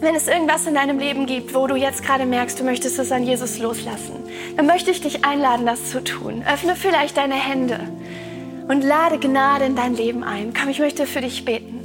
Wenn 0.00 0.14
es 0.14 0.28
irgendwas 0.28 0.66
in 0.66 0.74
deinem 0.74 0.98
Leben 0.98 1.26
gibt, 1.26 1.54
wo 1.54 1.66
du 1.66 1.74
jetzt 1.74 2.04
gerade 2.04 2.24
merkst, 2.24 2.58
du 2.58 2.64
möchtest 2.64 2.98
es 2.98 3.12
an 3.12 3.24
Jesus 3.24 3.58
loslassen, 3.58 4.24
dann 4.56 4.66
möchte 4.66 4.90
ich 4.90 5.00
dich 5.00 5.24
einladen, 5.24 5.66
das 5.66 5.90
zu 5.90 6.02
tun. 6.02 6.44
Öffne 6.50 6.74
vielleicht 6.76 7.16
deine 7.16 7.34
Hände 7.34 7.80
und 8.68 8.82
lade 8.82 9.18
Gnade 9.18 9.64
in 9.64 9.76
dein 9.76 9.94
Leben 9.94 10.24
ein. 10.24 10.54
Komm, 10.58 10.70
ich 10.70 10.78
möchte 10.78 11.06
für 11.06 11.20
dich 11.20 11.44
beten. 11.44 11.80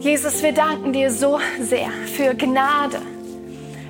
Jesus, 0.00 0.42
wir 0.42 0.52
danken 0.52 0.92
dir 0.92 1.10
so 1.10 1.38
sehr 1.60 1.88
für 2.16 2.34
Gnade 2.34 3.00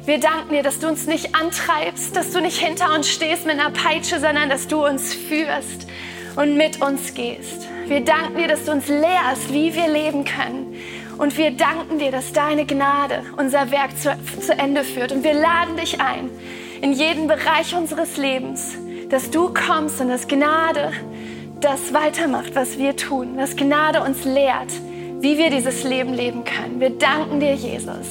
wir 0.05 0.19
danken 0.19 0.55
dir, 0.55 0.63
dass 0.63 0.81
du 0.81 0.89
uns 0.89 1.07
nicht 1.07 1.35
antreibst, 1.35 2.17
dass 2.17 2.33
du 2.33 2.41
nicht 2.41 2.59
hinter 2.59 2.93
uns 2.95 3.09
stehst 3.09 3.47
mit 3.47 3.59
einer 3.59 3.71
Peitsche, 3.71 4.19
sondern 4.19 4.49
dass 4.49 4.67
du 4.67 4.85
uns 4.85 5.15
führst 5.15 5.87
und 6.37 6.57
mit 6.57 6.83
uns 6.83 7.15
gehst. 7.15 7.69
Wir 7.87 8.01
danken 8.01 8.39
dir, 8.39 8.49
dass 8.49 8.65
du 8.65 8.73
uns 8.73 8.89
lehrst, 8.89 9.53
wie 9.53 9.75
wir 9.75 9.89
leben 9.89 10.25
können. 10.25 10.77
Und 11.19 11.37
wir 11.37 11.53
danken 11.53 11.99
dir, 11.99 12.11
dass 12.11 12.33
deine 12.33 12.65
Gnade 12.67 13.23
unser 13.37 13.71
Werk 13.71 13.97
zu, 13.97 14.17
zu 14.41 14.53
Ende 14.55 14.83
führt. 14.83 15.13
Und 15.13 15.23
wir 15.23 15.35
laden 15.35 15.77
dich 15.77 16.01
ein 16.01 16.31
in 16.81 16.93
jeden 16.93 17.29
Bereich 17.29 17.75
unseres 17.77 18.17
Lebens, 18.17 18.77
dass 19.09 19.31
du 19.31 19.55
kommst 19.55 20.01
und 20.01 20.09
dass 20.09 20.27
Gnade 20.27 20.93
das 21.61 21.95
weitermacht, 21.95 22.57
was 22.57 22.77
wir 22.77 22.97
tun. 22.97 23.37
Dass 23.37 23.55
Gnade 23.55 24.03
uns 24.03 24.25
lehrt, 24.25 24.73
wie 25.21 25.39
wir 25.39 25.51
dieses 25.51 25.85
Leben 25.85 26.13
leben 26.13 26.43
können. 26.45 26.81
Wir 26.81 26.91
danken 26.91 27.39
dir, 27.39 27.55
Jesus. 27.55 28.09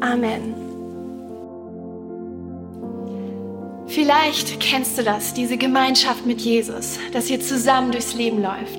Amen. 0.00 0.65
Vielleicht 3.96 4.60
kennst 4.60 4.98
du 4.98 5.02
das, 5.02 5.32
diese 5.32 5.56
Gemeinschaft 5.56 6.26
mit 6.26 6.42
Jesus, 6.42 6.98
dass 7.14 7.30
ihr 7.30 7.40
zusammen 7.40 7.92
durchs 7.92 8.12
Leben 8.12 8.42
läuft. 8.42 8.78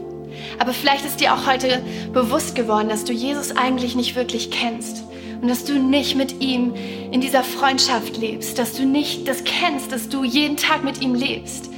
Aber 0.59 0.73
vielleicht 0.73 1.05
ist 1.05 1.19
dir 1.19 1.33
auch 1.33 1.47
heute 1.47 1.81
bewusst 2.13 2.53
geworden, 2.53 2.87
dass 2.87 3.03
du 3.03 3.13
Jesus 3.13 3.57
eigentlich 3.57 3.95
nicht 3.95 4.15
wirklich 4.15 4.51
kennst 4.51 5.05
und 5.41 5.47
dass 5.47 5.65
du 5.65 5.79
nicht 5.79 6.15
mit 6.15 6.39
ihm 6.39 6.75
in 7.09 7.19
dieser 7.19 7.43
Freundschaft 7.43 8.17
lebst, 8.17 8.59
dass 8.59 8.73
du 8.73 8.85
nicht 8.85 9.27
das 9.27 9.43
kennst, 9.43 9.91
dass 9.91 10.07
du 10.07 10.23
jeden 10.23 10.55
Tag 10.55 10.83
mit 10.83 11.01
ihm 11.01 11.15
lebst. 11.15 11.71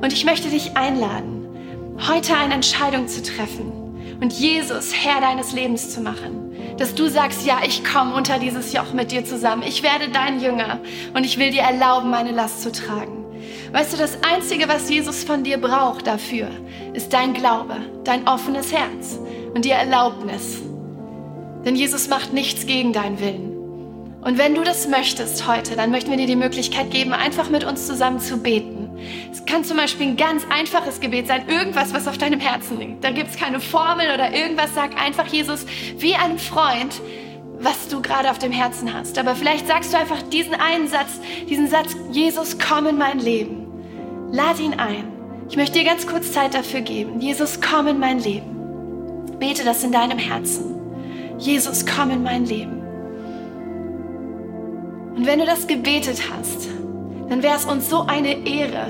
Und 0.00 0.12
ich 0.12 0.24
möchte 0.24 0.48
dich 0.48 0.76
einladen, 0.76 1.48
heute 2.08 2.36
eine 2.36 2.54
Entscheidung 2.54 3.08
zu 3.08 3.24
treffen 3.24 3.72
und 4.20 4.32
Jesus 4.32 4.94
Herr 4.94 5.20
deines 5.20 5.52
Lebens 5.52 5.90
zu 5.90 6.00
machen 6.00 6.43
dass 6.78 6.94
du 6.94 7.08
sagst, 7.08 7.46
ja, 7.46 7.58
ich 7.64 7.84
komme 7.84 8.14
unter 8.14 8.38
dieses 8.38 8.72
Joch 8.72 8.92
mit 8.92 9.12
dir 9.12 9.24
zusammen. 9.24 9.62
Ich 9.62 9.82
werde 9.82 10.08
dein 10.08 10.40
Jünger 10.40 10.80
und 11.14 11.24
ich 11.24 11.38
will 11.38 11.50
dir 11.50 11.62
erlauben, 11.62 12.10
meine 12.10 12.32
Last 12.32 12.62
zu 12.62 12.72
tragen. 12.72 13.24
Weißt 13.72 13.92
du, 13.92 13.96
das 13.96 14.18
Einzige, 14.22 14.68
was 14.68 14.88
Jesus 14.88 15.24
von 15.24 15.44
dir 15.44 15.58
braucht 15.58 16.06
dafür, 16.06 16.48
ist 16.92 17.12
dein 17.12 17.34
Glaube, 17.34 17.76
dein 18.04 18.26
offenes 18.26 18.72
Herz 18.72 19.18
und 19.54 19.64
die 19.64 19.70
Erlaubnis. 19.70 20.62
Denn 21.64 21.76
Jesus 21.76 22.08
macht 22.08 22.32
nichts 22.32 22.66
gegen 22.66 22.92
deinen 22.92 23.20
Willen. 23.20 23.53
Und 24.24 24.38
wenn 24.38 24.54
du 24.54 24.62
das 24.62 24.88
möchtest 24.88 25.46
heute, 25.46 25.76
dann 25.76 25.90
möchten 25.90 26.10
wir 26.10 26.16
dir 26.16 26.26
die 26.26 26.34
Möglichkeit 26.34 26.90
geben, 26.90 27.12
einfach 27.12 27.50
mit 27.50 27.62
uns 27.62 27.86
zusammen 27.86 28.20
zu 28.20 28.38
beten. 28.38 28.98
Es 29.30 29.44
kann 29.44 29.64
zum 29.64 29.76
Beispiel 29.76 30.06
ein 30.08 30.16
ganz 30.16 30.46
einfaches 30.48 30.98
Gebet 30.98 31.26
sein, 31.26 31.46
irgendwas, 31.46 31.92
was 31.92 32.08
auf 32.08 32.16
deinem 32.16 32.40
Herzen 32.40 32.78
liegt. 32.78 33.04
Da 33.04 33.10
gibt 33.10 33.30
es 33.30 33.36
keine 33.36 33.60
Formel 33.60 34.06
oder 34.14 34.32
irgendwas. 34.32 34.74
Sag 34.74 34.98
einfach 34.98 35.26
Jesus 35.26 35.66
wie 35.98 36.14
einem 36.14 36.38
Freund, 36.38 37.02
was 37.58 37.88
du 37.88 38.00
gerade 38.00 38.30
auf 38.30 38.38
dem 38.38 38.50
Herzen 38.50 38.94
hast. 38.94 39.18
Aber 39.18 39.34
vielleicht 39.34 39.66
sagst 39.66 39.92
du 39.92 39.98
einfach 39.98 40.22
diesen 40.22 40.54
einen 40.54 40.88
Satz, 40.88 41.20
diesen 41.46 41.68
Satz, 41.68 41.94
Jesus, 42.10 42.56
komm 42.58 42.86
in 42.86 42.96
mein 42.96 43.18
Leben. 43.18 43.66
Lad 44.32 44.58
ihn 44.58 44.72
ein. 44.74 45.12
Ich 45.50 45.56
möchte 45.56 45.78
dir 45.78 45.84
ganz 45.84 46.06
kurz 46.06 46.32
Zeit 46.32 46.54
dafür 46.54 46.80
geben. 46.80 47.20
Jesus, 47.20 47.60
komm 47.60 47.88
in 47.88 47.98
mein 47.98 48.20
Leben. 48.20 49.36
Bete 49.38 49.64
das 49.64 49.84
in 49.84 49.92
deinem 49.92 50.18
Herzen. 50.18 50.80
Jesus, 51.38 51.84
komm 51.84 52.10
in 52.10 52.22
mein 52.22 52.46
Leben. 52.46 52.73
Und 55.16 55.26
wenn 55.26 55.38
du 55.38 55.46
das 55.46 55.66
gebetet 55.66 56.20
hast, 56.30 56.68
dann 57.28 57.42
wäre 57.42 57.56
es 57.56 57.64
uns 57.64 57.88
so 57.88 58.02
eine 58.02 58.46
Ehre, 58.46 58.88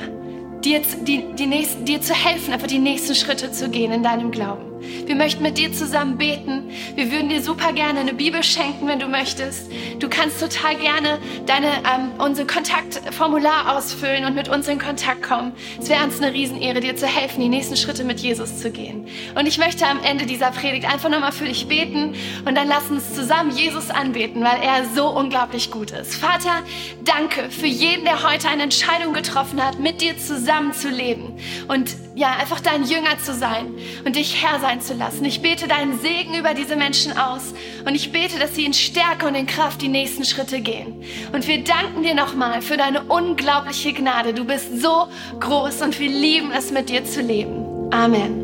dir, 0.65 0.81
die, 1.03 1.25
die 1.35 1.47
nächsten, 1.47 1.85
dir 1.85 2.01
zu 2.01 2.15
helfen, 2.15 2.53
einfach 2.53 2.67
die 2.67 2.79
nächsten 2.79 3.15
Schritte 3.15 3.53
zu 3.53 3.69
gehen 3.69 3.93
in 3.93 4.03
deinem 4.03 4.31
Glauben. 4.31 4.74
Wir 5.07 5.15
möchten 5.15 5.43
mit 5.43 5.59
dir 5.59 5.73
zusammen 5.73 6.19
beten. 6.19 6.71
Wir 6.95 7.11
würden 7.11 7.29
dir 7.29 7.43
super 7.43 7.73
gerne 7.73 8.01
eine 8.01 8.15
Bibel 8.15 8.43
schenken, 8.43 8.87
wenn 8.87 8.99
du 8.99 9.09
möchtest. 9.09 9.71
Du 9.99 10.09
kannst 10.09 10.41
total 10.41 10.77
gerne 10.77 11.19
deine, 11.47 11.69
ähm, 11.69 12.13
unser 12.19 12.47
Kontaktformular 12.47 13.77
ausfüllen 13.77 14.25
und 14.25 14.35
mit 14.35 14.49
uns 14.49 14.69
in 14.69 14.79
Kontakt 14.79 15.23
kommen. 15.23 15.53
Es 15.81 15.89
wäre 15.89 16.05
uns 16.05 16.21
eine 16.21 16.33
Riesenehre, 16.33 16.81
dir 16.81 16.97
zu 16.97 17.07
helfen, 17.07 17.41
die 17.41 17.49
nächsten 17.49 17.77
Schritte 17.77 18.05
mit 18.05 18.21
Jesus 18.21 18.59
zu 18.59 18.71
gehen. 18.71 19.07
Und 19.35 19.47
ich 19.47 19.59
möchte 19.59 19.87
am 19.87 20.03
Ende 20.03 20.27
dieser 20.27 20.51
Predigt 20.51 20.87
einfach 20.87 21.11
nochmal 21.11 21.33
für 21.33 21.45
dich 21.45 21.67
beten 21.67 22.15
und 22.45 22.55
dann 22.55 22.69
lass 22.69 22.91
uns 22.91 23.15
zusammen 23.15 23.51
Jesus 23.57 23.91
anbeten, 23.91 24.43
weil 24.43 24.63
er 24.63 24.85
so 24.95 25.09
unglaublich 25.09 25.71
gut 25.71 25.91
ist. 25.91 26.15
Vater, 26.15 26.63
danke 27.05 27.51
für 27.51 27.67
jeden, 27.67 28.05
der 28.05 28.23
heute 28.23 28.49
eine 28.49 28.65
Entscheidung 28.65 29.13
getroffen 29.13 29.63
hat, 29.63 29.79
mit 29.79 30.01
dir 30.01 30.19
zusammen 30.19 30.73
zu 30.73 30.89
leben 30.89 31.39
und 31.69 31.97
ja, 32.15 32.37
einfach 32.37 32.61
dein 32.61 32.85
Jünger 32.85 33.19
zu 33.19 33.35
sein 33.35 33.75
und 34.05 34.17
dich 34.17 34.43
Herr 34.43 34.61
sein 34.61 34.74
zu 34.81 34.95
lassen. 34.95 35.25
Ich 35.25 35.43
bete 35.43 35.69
deinen 35.69 35.99
Segen 35.99 36.35
über 36.35 36.55
diese 36.55 36.77
Menschen 36.77 37.17
aus 37.17 37.55
und 37.85 37.95
ich 37.95 38.13
bete, 38.13 38.39
dass 38.39 38.55
sie 38.55 38.65
in 38.65 38.75
Stärke 38.75 39.27
und 39.27 39.35
in 39.35 39.47
Kraft 39.47 39.83
die 39.83 39.89
nächsten 39.89 40.25
Schritte 40.25 40.61
gehen. 40.61 41.03
Und 41.33 41.47
wir 41.47 41.63
danken 41.65 42.03
dir 42.03 42.15
nochmal 42.15 42.63
für 42.63 42.77
deine 42.77 43.03
unglaubliche 43.05 43.93
Gnade. 43.93 44.35
Du 44.35 44.45
bist 44.45 44.81
so 44.81 45.09
groß 45.41 45.83
und 45.83 45.99
wir 45.99 46.09
lieben 46.09 46.51
es, 46.53 46.71
mit 46.71 46.89
dir 46.89 47.05
zu 47.05 47.21
leben. 47.21 47.93
Amen. 47.93 48.44